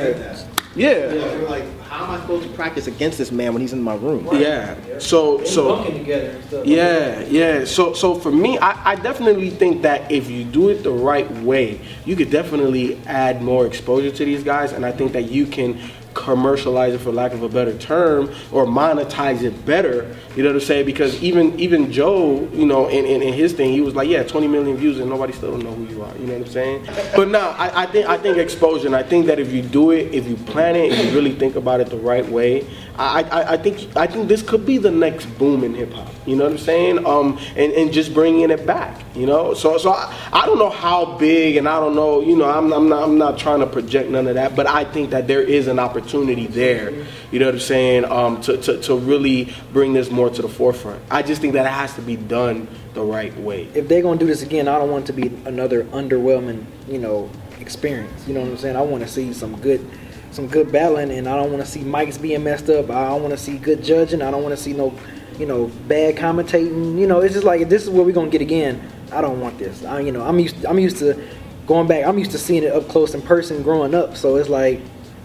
yeah. 0.75 1.13
You're 1.13 1.49
like, 1.49 1.65
how 1.83 2.05
am 2.05 2.11
I 2.11 2.21
supposed 2.21 2.47
to 2.47 2.53
practice 2.55 2.87
against 2.87 3.17
this 3.17 3.31
man 3.31 3.51
when 3.53 3.61
he's 3.61 3.73
in 3.73 3.81
my 3.81 3.95
room? 3.95 4.27
Yeah. 4.31 4.77
So 4.99 5.43
so 5.43 5.75
bunking 5.75 5.99
together 5.99 6.29
and 6.29 6.45
stuff. 6.45 6.65
yeah, 6.65 7.19
yeah. 7.25 7.65
So 7.65 7.93
so 7.93 8.15
for 8.15 8.31
me, 8.31 8.57
I, 8.57 8.91
I 8.91 8.95
definitely 8.95 9.49
think 9.49 9.81
that 9.81 10.09
if 10.09 10.29
you 10.29 10.45
do 10.45 10.69
it 10.69 10.83
the 10.83 10.91
right 10.91 11.29
way, 11.43 11.81
you 12.05 12.15
could 12.15 12.31
definitely 12.31 12.97
add 13.05 13.41
more 13.41 13.67
exposure 13.67 14.11
to 14.11 14.25
these 14.25 14.43
guys, 14.43 14.71
and 14.71 14.85
I 14.85 14.91
think 14.93 15.11
that 15.11 15.29
you 15.29 15.45
can 15.45 15.77
commercialize 16.21 16.93
it 16.93 16.99
for 16.99 17.11
lack 17.11 17.33
of 17.33 17.41
a 17.41 17.49
better 17.49 17.75
term 17.77 18.29
or 18.51 18.65
monetize 18.65 19.41
it 19.41 19.65
better 19.65 20.15
you 20.35 20.43
know 20.43 20.49
what 20.49 20.55
i'm 20.55 20.61
saying? 20.61 20.85
Because 20.85 21.21
even 21.21 21.59
even 21.59 21.91
joe 21.91 22.47
you 22.53 22.65
know 22.65 22.87
in, 22.87 23.05
in, 23.05 23.21
in 23.21 23.33
his 23.33 23.53
thing 23.53 23.73
he 23.73 23.81
was 23.81 23.95
like 23.95 24.07
yeah 24.07 24.23
20 24.23 24.47
million 24.47 24.77
views 24.77 24.99
and 24.99 25.09
nobody 25.09 25.33
still 25.33 25.51
don't 25.51 25.63
know 25.63 25.73
who 25.73 25.85
you 25.93 26.03
are 26.03 26.15
you 26.17 26.27
know 26.27 26.33
what 26.33 26.47
i'm 26.47 26.51
saying? 26.51 26.87
But 27.15 27.29
no 27.29 27.39
I, 27.39 27.83
I 27.83 27.85
think 27.87 28.05
i 28.07 28.17
think 28.17 28.37
exposure 28.37 28.93
i 28.95 29.03
think 29.03 29.25
that 29.25 29.39
if 29.39 29.51
you 29.51 29.61
do 29.63 29.91
it 29.91 30.13
if 30.13 30.27
you 30.27 30.35
plan 30.35 30.75
it 30.75 30.91
if 30.91 31.05
you 31.05 31.11
really 31.11 31.33
think 31.33 31.55
about 31.55 31.79
it 31.79 31.89
the 31.89 31.97
right 31.97 32.27
way 32.27 32.67
i 32.97 33.23
i, 33.23 33.53
I 33.53 33.57
think 33.57 33.97
i 33.97 34.05
think 34.05 34.27
this 34.27 34.43
could 34.43 34.65
be 34.65 34.77
the 34.77 34.91
next 34.91 35.25
boom 35.39 35.63
in 35.63 35.73
hip-hop 35.73 36.09
you 36.27 36.35
know 36.35 36.43
what 36.43 36.53
i'm 36.53 36.57
saying? 36.59 37.05
Um 37.05 37.39
and, 37.55 37.71
and 37.73 37.91
just 37.91 38.13
bringing 38.13 38.49
it 38.51 38.65
back 38.65 39.03
you 39.15 39.25
know? 39.25 39.53
So 39.55 39.77
so 39.77 39.91
I, 39.91 40.13
I 40.31 40.45
don't 40.45 40.59
know 40.59 40.69
how 40.69 41.17
big 41.17 41.55
and 41.55 41.67
i 41.67 41.79
don't 41.79 41.95
know 41.95 42.21
you 42.21 42.35
know 42.35 42.49
I'm, 42.49 42.71
I'm 42.71 42.87
not 42.89 43.03
i'm 43.03 43.17
not 43.17 43.39
trying 43.39 43.59
to 43.61 43.67
project 43.67 44.09
none 44.09 44.27
of 44.27 44.35
that 44.35 44.55
but 44.55 44.67
i 44.67 44.83
think 44.83 45.09
that 45.09 45.27
there 45.27 45.41
is 45.41 45.67
an 45.67 45.79
opportunity 45.79 46.10
there 46.47 46.91
you 47.31 47.39
know 47.39 47.45
what 47.45 47.55
i'm 47.55 47.59
saying 47.59 48.05
um 48.05 48.41
to, 48.41 48.57
to, 48.57 48.79
to 48.81 48.97
really 48.97 49.53
bring 49.73 49.93
this 49.93 50.11
more 50.11 50.29
to 50.29 50.41
the 50.41 50.49
forefront 50.49 51.01
i 51.09 51.21
just 51.21 51.41
think 51.41 51.53
that 51.53 51.65
it 51.65 51.71
has 51.71 51.93
to 51.95 52.01
be 52.01 52.15
done 52.15 52.67
the 52.93 53.01
right 53.01 53.35
way 53.37 53.69
if 53.73 53.87
they're 53.87 54.01
gonna 54.01 54.19
do 54.19 54.25
this 54.27 54.41
again, 54.41 54.67
I 54.67 54.77
don't 54.77 54.91
want 54.91 55.07
to 55.07 55.13
be 55.13 55.27
another 55.45 55.85
underwhelming, 55.85 56.65
you 56.87 56.99
know, 56.99 57.29
experience. 57.59 58.27
You 58.27 58.33
know 58.33 58.41
what 58.41 58.49
I'm 58.49 58.57
saying? 58.57 58.75
I 58.75 58.81
want 58.81 59.03
to 59.03 59.09
see 59.09 59.33
some 59.33 59.59
good, 59.59 59.85
some 60.31 60.47
good 60.47 60.71
battling, 60.71 61.11
and 61.11 61.27
I 61.27 61.35
don't 61.35 61.51
want 61.51 61.63
to 61.63 61.69
see 61.69 61.81
mics 61.81 62.21
being 62.21 62.43
messed 62.43 62.69
up. 62.69 62.89
I 62.89 63.09
don't 63.09 63.21
want 63.21 63.31
to 63.31 63.37
see 63.37 63.57
good 63.57 63.83
judging. 63.83 64.21
I 64.21 64.31
don't 64.31 64.43
want 64.43 64.55
to 64.55 64.61
see 64.61 64.73
no, 64.73 64.93
you 65.39 65.45
know, 65.45 65.67
bad 65.87 66.15
commentating. 66.15 66.99
You 66.99 67.07
know, 67.07 67.21
it's 67.21 67.33
just 67.33 67.45
like 67.45 67.67
this 67.69 67.83
is 67.83 67.89
what 67.89 68.05
we're 68.05 68.11
gonna 68.11 68.29
get 68.29 68.41
again. 68.41 68.81
I 69.11 69.21
don't 69.21 69.39
want 69.39 69.57
this. 69.57 69.83
I, 69.83 70.01
you 70.01 70.11
know, 70.11 70.21
I'm 70.21 70.39
used, 70.39 70.65
I'm 70.65 70.79
used 70.79 70.97
to 70.97 71.21
going 71.65 71.87
back. 71.87 72.05
I'm 72.05 72.17
used 72.17 72.31
to 72.31 72.37
seeing 72.37 72.63
it 72.63 72.73
up 72.73 72.87
close 72.87 73.13
in 73.13 73.21
person 73.21 73.63
growing 73.63 73.95
up. 73.95 74.17
So 74.17 74.35
it's 74.35 74.49
like 74.49 74.81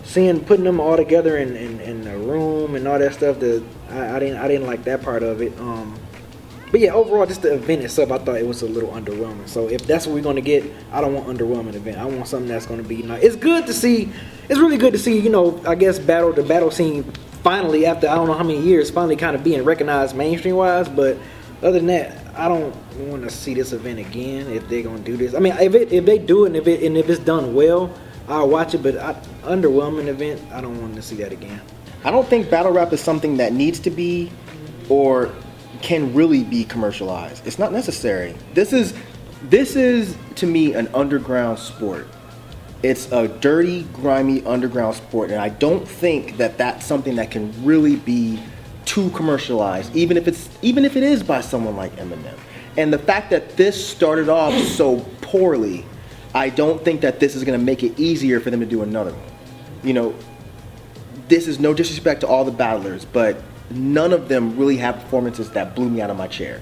seeing 0.07 0.45
putting 0.45 0.64
them 0.64 0.81
all 0.81 0.97
together 0.97 1.37
in, 1.37 1.57
in, 1.57 1.81
in 1.81 2.07
a 2.07 2.16
room 2.16 2.75
and 2.75 2.87
all 2.88 2.99
that 2.99 3.14
stuff. 3.14 3.38
That 3.40 3.62
I, 3.90 4.16
I 4.16 4.19
didn't, 4.19 4.38
I 4.38 4.49
didn't 4.49 4.66
like 4.66 4.85
that 4.85 5.03
part 5.03 5.23
of 5.23 5.42
it. 5.42 5.59
Um, 5.61 5.99
but 6.71 6.81
yeah, 6.81 6.92
overall, 6.95 7.27
just 7.27 7.42
the 7.42 7.55
event 7.55 7.83
itself, 7.83 8.11
I 8.11 8.19
thought 8.19 8.37
it 8.37 8.47
was 8.47 8.62
a 8.62 8.66
little 8.66 8.90
underwhelming. 8.90 9.49
So 9.49 9.69
if 9.69 9.87
that's 9.87 10.07
what 10.07 10.14
we're 10.14 10.23
gonna 10.23 10.40
get, 10.40 10.64
I 10.92 11.01
don't 11.01 11.14
want 11.14 11.27
underwhelming 11.29 11.75
event. 11.75 11.99
I 11.99 12.07
want 12.07 12.27
something 12.27 12.49
that's 12.49 12.66
gonna 12.66 12.83
be 12.83 13.03
nice. 13.03 13.23
It's 13.23 13.37
good 13.37 13.66
to 13.66 13.73
see. 13.73 14.11
It's 14.49 14.59
really 14.59 14.77
good 14.77 14.92
to 14.92 14.99
see. 14.99 15.19
You 15.19 15.31
know, 15.31 15.62
I 15.66 15.75
guess 15.75 15.99
battle 15.99 16.33
the 16.33 16.42
battle 16.42 16.71
scene 16.71 17.05
finally 17.42 17.87
after 17.87 18.09
I 18.09 18.16
don't 18.16 18.27
know 18.27 18.35
how 18.35 18.42
many 18.42 18.61
years 18.61 18.90
finally 18.90 19.16
kind 19.16 19.37
of 19.37 19.45
being 19.45 19.62
recognized 19.64 20.16
mainstream 20.16 20.57
wise. 20.57 20.88
But 20.88 21.19
other 21.62 21.79
than 21.79 21.87
that, 21.87 22.27
I 22.35 22.49
don't 22.49 22.75
want 23.09 23.23
to 23.23 23.31
see 23.31 23.55
this 23.55 23.73
event 23.73 24.01
again 24.01 24.51
if 24.51 24.69
they're 24.69 24.83
gonna 24.83 24.99
do 24.99 25.16
this. 25.16 25.35
I 25.35 25.38
mean, 25.38 25.55
if 25.61 25.75
it, 25.75 25.92
if 25.92 26.05
they 26.05 26.19
do 26.19 26.45
it 26.45 26.49
and 26.49 26.57
if 26.57 26.66
it 26.66 26.83
and 26.83 26.97
if 26.97 27.09
it's 27.09 27.21
done 27.21 27.55
well, 27.55 27.95
I'll 28.29 28.49
watch 28.49 28.75
it. 28.75 28.83
But 28.83 28.99
I, 28.99 29.15
underwhelming 29.43 30.07
event, 30.07 30.41
I 30.53 30.61
don't 30.61 30.81
want 30.81 30.95
to 30.97 31.03
see 31.03 31.17
that 31.17 31.33
again. 31.33 31.61
I 32.05 32.11
don't 32.11 32.29
think 32.29 32.51
battle 32.51 32.73
rap 32.73 32.93
is 32.93 33.01
something 33.01 33.37
that 33.39 33.53
needs 33.53 33.81
to 33.81 33.91
be 33.91 34.31
or 34.89 35.33
can 35.83 36.15
really 36.15 36.45
be 36.45 36.65
commercialized. 36.65 37.47
It's 37.47 37.59
not 37.59 37.73
necessary. 37.73 38.35
This 38.55 38.73
is 38.73 38.95
this 39.45 39.77
is 39.77 40.17
to 40.37 40.47
me 40.47 40.75
an 40.75 40.89
underground 40.95 41.59
sport. 41.59 42.07
It's 42.83 43.11
a 43.11 43.29
dirty, 43.29 43.85
grimy 43.93 44.45
underground 44.45 44.97
sport, 44.97 45.31
and 45.31 45.41
I 45.41 45.49
don't 45.49 45.87
think 45.87 46.37
that 46.37 46.59
that's 46.59 46.85
something 46.87 47.17
that 47.17 47.31
can 47.31 47.53
really 47.65 47.97
be 47.97 48.41
too 48.85 49.11
commercialized, 49.11 49.95
even 49.97 50.17
if 50.17 50.29
it's 50.29 50.49
even 50.62 50.85
if 50.85 50.97
it 50.97 51.03
is 51.03 51.23
by 51.23 51.41
someone 51.41 51.77
like 51.77 51.95
Eminem. 51.97 52.39
And 52.77 52.93
the 52.93 52.99
fact 52.99 53.31
that 53.31 53.57
this 53.57 53.89
started 53.89 54.29
off 54.29 54.55
so 54.55 55.01
poorly, 55.23 55.85
I 56.37 56.51
don't 56.51 56.85
think 56.85 57.01
that 57.01 57.18
this 57.18 57.35
is 57.35 57.44
going 57.44 57.59
to 57.59 57.64
make 57.64 57.83
it 57.83 57.99
easier 57.99 58.40
for 58.40 58.51
them 58.51 58.61
to 58.61 58.66
do 58.66 58.83
another 58.83 59.12
one. 59.12 59.22
You 59.83 59.94
know, 59.94 60.14
this 61.29 61.49
is 61.49 61.59
no 61.59 61.72
disrespect 61.72 62.20
to 62.20 62.27
all 62.27 62.44
the 62.44 62.53
battlers, 62.53 63.07
but 63.07 63.38
none 63.70 64.12
of 64.12 64.29
them 64.29 64.59
really 64.59 64.77
have 64.77 64.96
performances 64.96 65.49
that 65.53 65.75
blew 65.75 65.88
me 65.88 66.03
out 66.03 66.11
of 66.11 66.18
my 66.18 66.29
chair. 66.29 66.61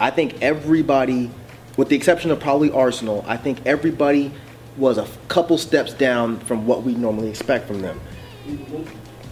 I 0.00 0.10
think 0.10 0.42
everybody, 0.42 1.30
with 1.76 1.88
the 1.88 1.94
exception 1.94 2.32
of 2.32 2.40
probably 2.40 2.72
Arsenal, 2.72 3.24
I 3.28 3.36
think 3.36 3.64
everybody 3.64 4.32
was 4.76 4.98
a 4.98 5.06
couple 5.28 5.56
steps 5.56 5.94
down 5.94 6.40
from 6.40 6.66
what 6.66 6.82
we 6.82 6.96
normally 6.96 7.28
expect 7.28 7.68
from 7.68 7.82
them. 7.82 8.00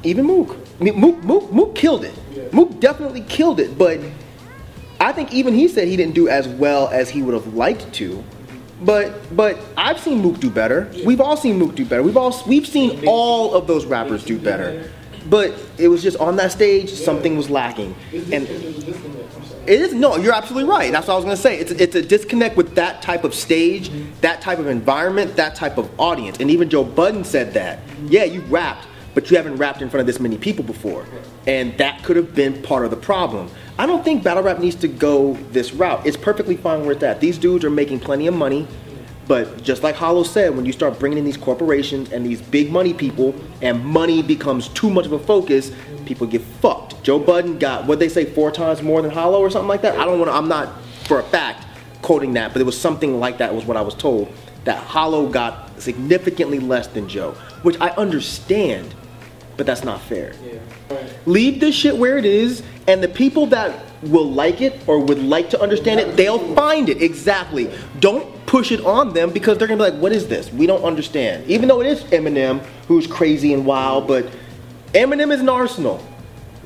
Even 0.04 0.24
Mook. 0.24 0.56
I 0.80 0.84
mean, 0.84 1.00
Mook, 1.00 1.24
Mook, 1.24 1.50
Mook 1.50 1.74
killed 1.74 2.04
it. 2.04 2.52
Mook 2.52 2.78
definitely 2.78 3.22
killed 3.22 3.58
it, 3.58 3.76
but 3.76 3.98
I 5.00 5.10
think 5.10 5.34
even 5.34 5.52
he 5.52 5.66
said 5.66 5.88
he 5.88 5.96
didn't 5.96 6.14
do 6.14 6.28
as 6.28 6.46
well 6.46 6.86
as 6.90 7.10
he 7.10 7.22
would 7.22 7.34
have 7.34 7.54
liked 7.54 7.92
to. 7.94 8.22
But 8.82 9.34
but 9.36 9.58
I've 9.76 10.00
seen 10.00 10.20
Mook 10.20 10.40
do 10.40 10.50
better. 10.50 10.90
We've 11.04 11.20
all 11.20 11.36
seen 11.36 11.58
Mook 11.58 11.74
do 11.74 11.84
better. 11.84 12.02
We've 12.02 12.16
all 12.16 12.34
we've 12.46 12.66
seen 12.66 13.06
all 13.06 13.54
of 13.54 13.66
those 13.66 13.84
rappers 13.86 14.24
do 14.24 14.38
better. 14.38 14.90
But 15.28 15.54
it 15.78 15.88
was 15.88 16.02
just 16.02 16.18
on 16.18 16.36
that 16.36 16.52
stage 16.52 16.92
something 16.92 17.36
was 17.36 17.48
lacking. 17.48 17.94
And 18.12 18.46
it 19.66 19.80
is 19.80 19.94
no, 19.94 20.16
you're 20.16 20.34
absolutely 20.34 20.68
right. 20.68 20.92
That's 20.92 21.06
what 21.06 21.14
I 21.14 21.16
was 21.16 21.24
gonna 21.24 21.36
say. 21.36 21.58
It's 21.58 21.70
it's 21.72 21.94
a 21.94 22.02
disconnect 22.02 22.56
with 22.56 22.74
that 22.74 23.00
type 23.00 23.24
of 23.24 23.34
stage, 23.34 23.90
that 24.20 24.40
type 24.42 24.58
of 24.58 24.66
environment, 24.66 25.36
that 25.36 25.54
type 25.54 25.78
of 25.78 25.88
audience. 25.98 26.38
And 26.40 26.50
even 26.50 26.68
Joe 26.68 26.84
Budden 26.84 27.24
said 27.24 27.54
that. 27.54 27.78
Yeah, 28.06 28.24
you 28.24 28.42
rapped, 28.42 28.86
but 29.14 29.30
you 29.30 29.36
haven't 29.36 29.56
rapped 29.56 29.80
in 29.80 29.88
front 29.88 30.00
of 30.02 30.06
this 30.06 30.20
many 30.20 30.36
people 30.36 30.64
before. 30.64 31.06
And 31.46 31.76
that 31.78 32.02
could 32.02 32.16
have 32.16 32.34
been 32.34 32.62
part 32.62 32.84
of 32.84 32.90
the 32.90 32.96
problem. 32.96 33.50
I 33.78 33.86
don't 33.86 34.04
think 34.04 34.22
battle 34.22 34.42
rap 34.42 34.58
needs 34.58 34.76
to 34.76 34.88
go 34.88 35.34
this 35.50 35.72
route. 35.72 36.06
It's 36.06 36.16
perfectly 36.16 36.56
fine 36.56 36.82
where 36.82 36.92
it's 36.92 37.02
at. 37.02 37.20
These 37.20 37.38
dudes 37.38 37.64
are 37.64 37.70
making 37.70 38.00
plenty 38.00 38.26
of 38.26 38.34
money. 38.34 38.66
But 39.26 39.62
just 39.62 39.82
like 39.82 39.94
Hollow 39.94 40.22
said, 40.22 40.54
when 40.54 40.66
you 40.66 40.72
start 40.72 40.98
bringing 40.98 41.18
in 41.18 41.24
these 41.24 41.38
corporations 41.38 42.12
and 42.12 42.26
these 42.26 42.42
big 42.42 42.70
money 42.70 42.92
people, 42.92 43.34
and 43.62 43.82
money 43.84 44.22
becomes 44.22 44.68
too 44.68 44.90
much 44.90 45.06
of 45.06 45.12
a 45.12 45.18
focus, 45.18 45.72
people 46.04 46.26
get 46.26 46.42
fucked. 46.42 47.02
Joe 47.02 47.18
Budden 47.18 47.58
got 47.58 47.86
what 47.86 47.98
they 47.98 48.08
say 48.08 48.26
four 48.26 48.50
times 48.50 48.82
more 48.82 49.00
than 49.00 49.10
Hollow 49.10 49.40
or 49.40 49.48
something 49.48 49.68
like 49.68 49.82
that. 49.82 49.98
I 49.98 50.04
don't 50.04 50.18
want 50.18 50.30
to. 50.30 50.34
I'm 50.34 50.48
not 50.48 50.78
for 51.06 51.20
a 51.20 51.22
fact 51.22 51.66
quoting 52.02 52.34
that, 52.34 52.52
but 52.52 52.60
it 52.60 52.64
was 52.64 52.78
something 52.78 53.18
like 53.18 53.38
that 53.38 53.54
was 53.54 53.64
what 53.64 53.78
I 53.78 53.80
was 53.80 53.94
told. 53.94 54.30
That 54.64 54.76
Hollow 54.76 55.26
got 55.28 55.80
significantly 55.80 56.58
less 56.58 56.86
than 56.88 57.08
Joe, 57.08 57.32
which 57.62 57.80
I 57.80 57.90
understand, 57.90 58.94
but 59.56 59.66
that's 59.66 59.84
not 59.84 60.00
fair. 60.02 60.34
Leave 61.26 61.60
this 61.60 61.74
shit 61.74 61.96
where 61.96 62.18
it 62.18 62.24
is, 62.24 62.62
and 62.86 63.02
the 63.02 63.08
people 63.08 63.46
that 63.46 63.84
will 64.02 64.30
like 64.30 64.60
it 64.60 64.80
or 64.86 64.98
would 65.00 65.22
like 65.22 65.50
to 65.50 65.60
understand 65.60 66.00
it, 66.00 66.16
they'll 66.16 66.54
find 66.54 66.88
it. 66.88 67.02
Exactly. 67.02 67.72
Don't 68.00 68.46
push 68.46 68.70
it 68.72 68.84
on 68.84 69.14
them 69.14 69.30
because 69.30 69.58
they're 69.58 69.68
gonna 69.68 69.82
be 69.82 69.90
like, 69.90 70.00
what 70.00 70.12
is 70.12 70.28
this? 70.28 70.52
We 70.52 70.66
don't 70.66 70.82
understand. 70.82 71.46
Even 71.48 71.68
though 71.68 71.80
it 71.80 71.86
is 71.86 72.02
Eminem, 72.04 72.60
who's 72.88 73.06
crazy 73.06 73.54
and 73.54 73.64
wild, 73.64 74.06
but 74.06 74.30
Eminem 74.92 75.32
is 75.32 75.40
an 75.40 75.48
arsenal. 75.48 76.04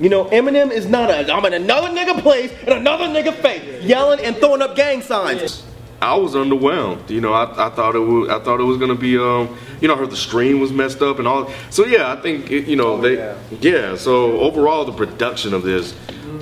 You 0.01 0.09
know, 0.09 0.27
Eminem 0.27 0.71
is 0.71 0.87
not 0.87 1.11
a 1.11 1.33
I'm 1.33 1.45
in 1.47 1.55
another 1.55 1.89
nigga 1.89 2.21
place 2.23 2.53
in 2.63 2.73
another 2.73 3.07
nigga 3.07 3.35
face, 3.35 3.83
yelling 3.83 4.21
and 4.21 4.37
throwing 4.37 4.63
up 4.63 4.77
gang 4.77 5.03
signs. 5.03 5.65
I 6.01 6.15
was 6.15 6.35
underwhelmed. 6.35 7.11
You 7.11 7.21
know, 7.21 7.33
I, 7.33 7.67
I 7.67 7.71
thought 7.71 7.97
it 7.97 7.99
was 8.01 8.29
I 8.29 8.39
thought 8.39 8.61
it 8.61 8.65
was 8.65 8.79
gonna 8.79 8.95
be 8.95 9.19
um 9.19 9.57
you 9.81 9.89
know 9.89 9.95
I 9.95 9.99
heard 9.99 10.11
the 10.11 10.17
stream 10.17 10.61
was 10.61 10.73
messed 10.73 11.03
up 11.03 11.19
and 11.19 11.27
all. 11.27 11.51
So 11.71 11.87
yeah, 11.87 12.13
I 12.13 12.17
think 12.21 12.51
it, 12.51 12.67
you 12.69 12.77
know 12.77 13.01
they 13.01 13.17
yeah. 13.61 13.97
So 13.97 14.39
overall, 14.41 14.85
the 14.85 14.93
production 14.93 15.55
of 15.55 15.63
this 15.63 15.95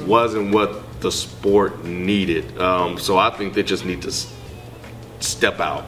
wasn't 0.06 0.52
what 0.54 1.00
the 1.00 1.10
sport 1.10 1.84
needed. 1.84 2.58
Um, 2.60 2.98
so 2.98 3.16
I 3.18 3.30
think 3.30 3.54
they 3.54 3.62
just 3.62 3.84
need 3.84 4.02
to 4.02 4.08
s- 4.08 4.32
step 5.20 5.60
out. 5.60 5.86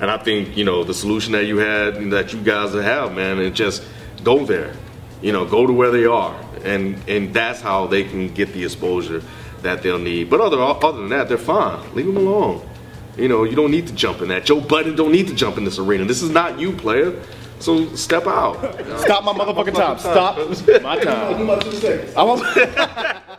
And 0.00 0.10
I 0.10 0.16
think 0.18 0.56
you 0.56 0.64
know 0.64 0.82
the 0.82 0.94
solution 0.94 1.32
that 1.32 1.44
you 1.44 1.58
had 1.58 1.96
that 2.10 2.32
you 2.32 2.40
guys 2.40 2.72
have, 2.72 3.14
man, 3.14 3.38
and 3.38 3.54
just 3.54 3.84
go 4.24 4.44
there. 4.44 4.74
You 5.20 5.32
know, 5.32 5.44
go 5.44 5.66
to 5.66 5.72
where 5.72 5.90
they 5.90 6.06
are, 6.06 6.34
and 6.64 6.96
and 7.08 7.32
that's 7.34 7.60
how 7.60 7.86
they 7.86 8.04
can 8.04 8.32
get 8.32 8.52
the 8.54 8.64
exposure 8.64 9.22
that 9.60 9.82
they'll 9.82 9.98
need. 9.98 10.30
But 10.30 10.40
other 10.40 10.60
other 10.60 10.98
than 10.98 11.10
that, 11.10 11.28
they're 11.28 11.36
fine. 11.38 11.94
Leave 11.94 12.06
them 12.06 12.16
alone. 12.16 12.68
You 13.16 13.28
know, 13.28 13.44
you 13.44 13.54
don't 13.54 13.70
need 13.70 13.86
to 13.88 13.92
jump 13.94 14.22
in 14.22 14.28
that. 14.28 14.44
Joe 14.44 14.60
Budden 14.60 14.96
don't 14.96 15.12
need 15.12 15.28
to 15.28 15.34
jump 15.34 15.58
in 15.58 15.64
this 15.64 15.78
arena. 15.78 16.04
This 16.04 16.22
is 16.22 16.30
not 16.30 16.58
you, 16.58 16.72
player. 16.72 17.20
So 17.58 17.94
step 17.94 18.26
out. 18.26 18.56
Stop 19.00 19.24
my 19.24 19.32
motherfucking 19.32 19.74
time. 19.74 19.98
Stop 19.98 20.82
my 20.82 20.98
time. 20.98 21.38
You 21.38 21.44
must 21.44 21.66
have 21.66 21.74
said. 21.74 22.14
I 22.16 22.22
want- 22.24 23.38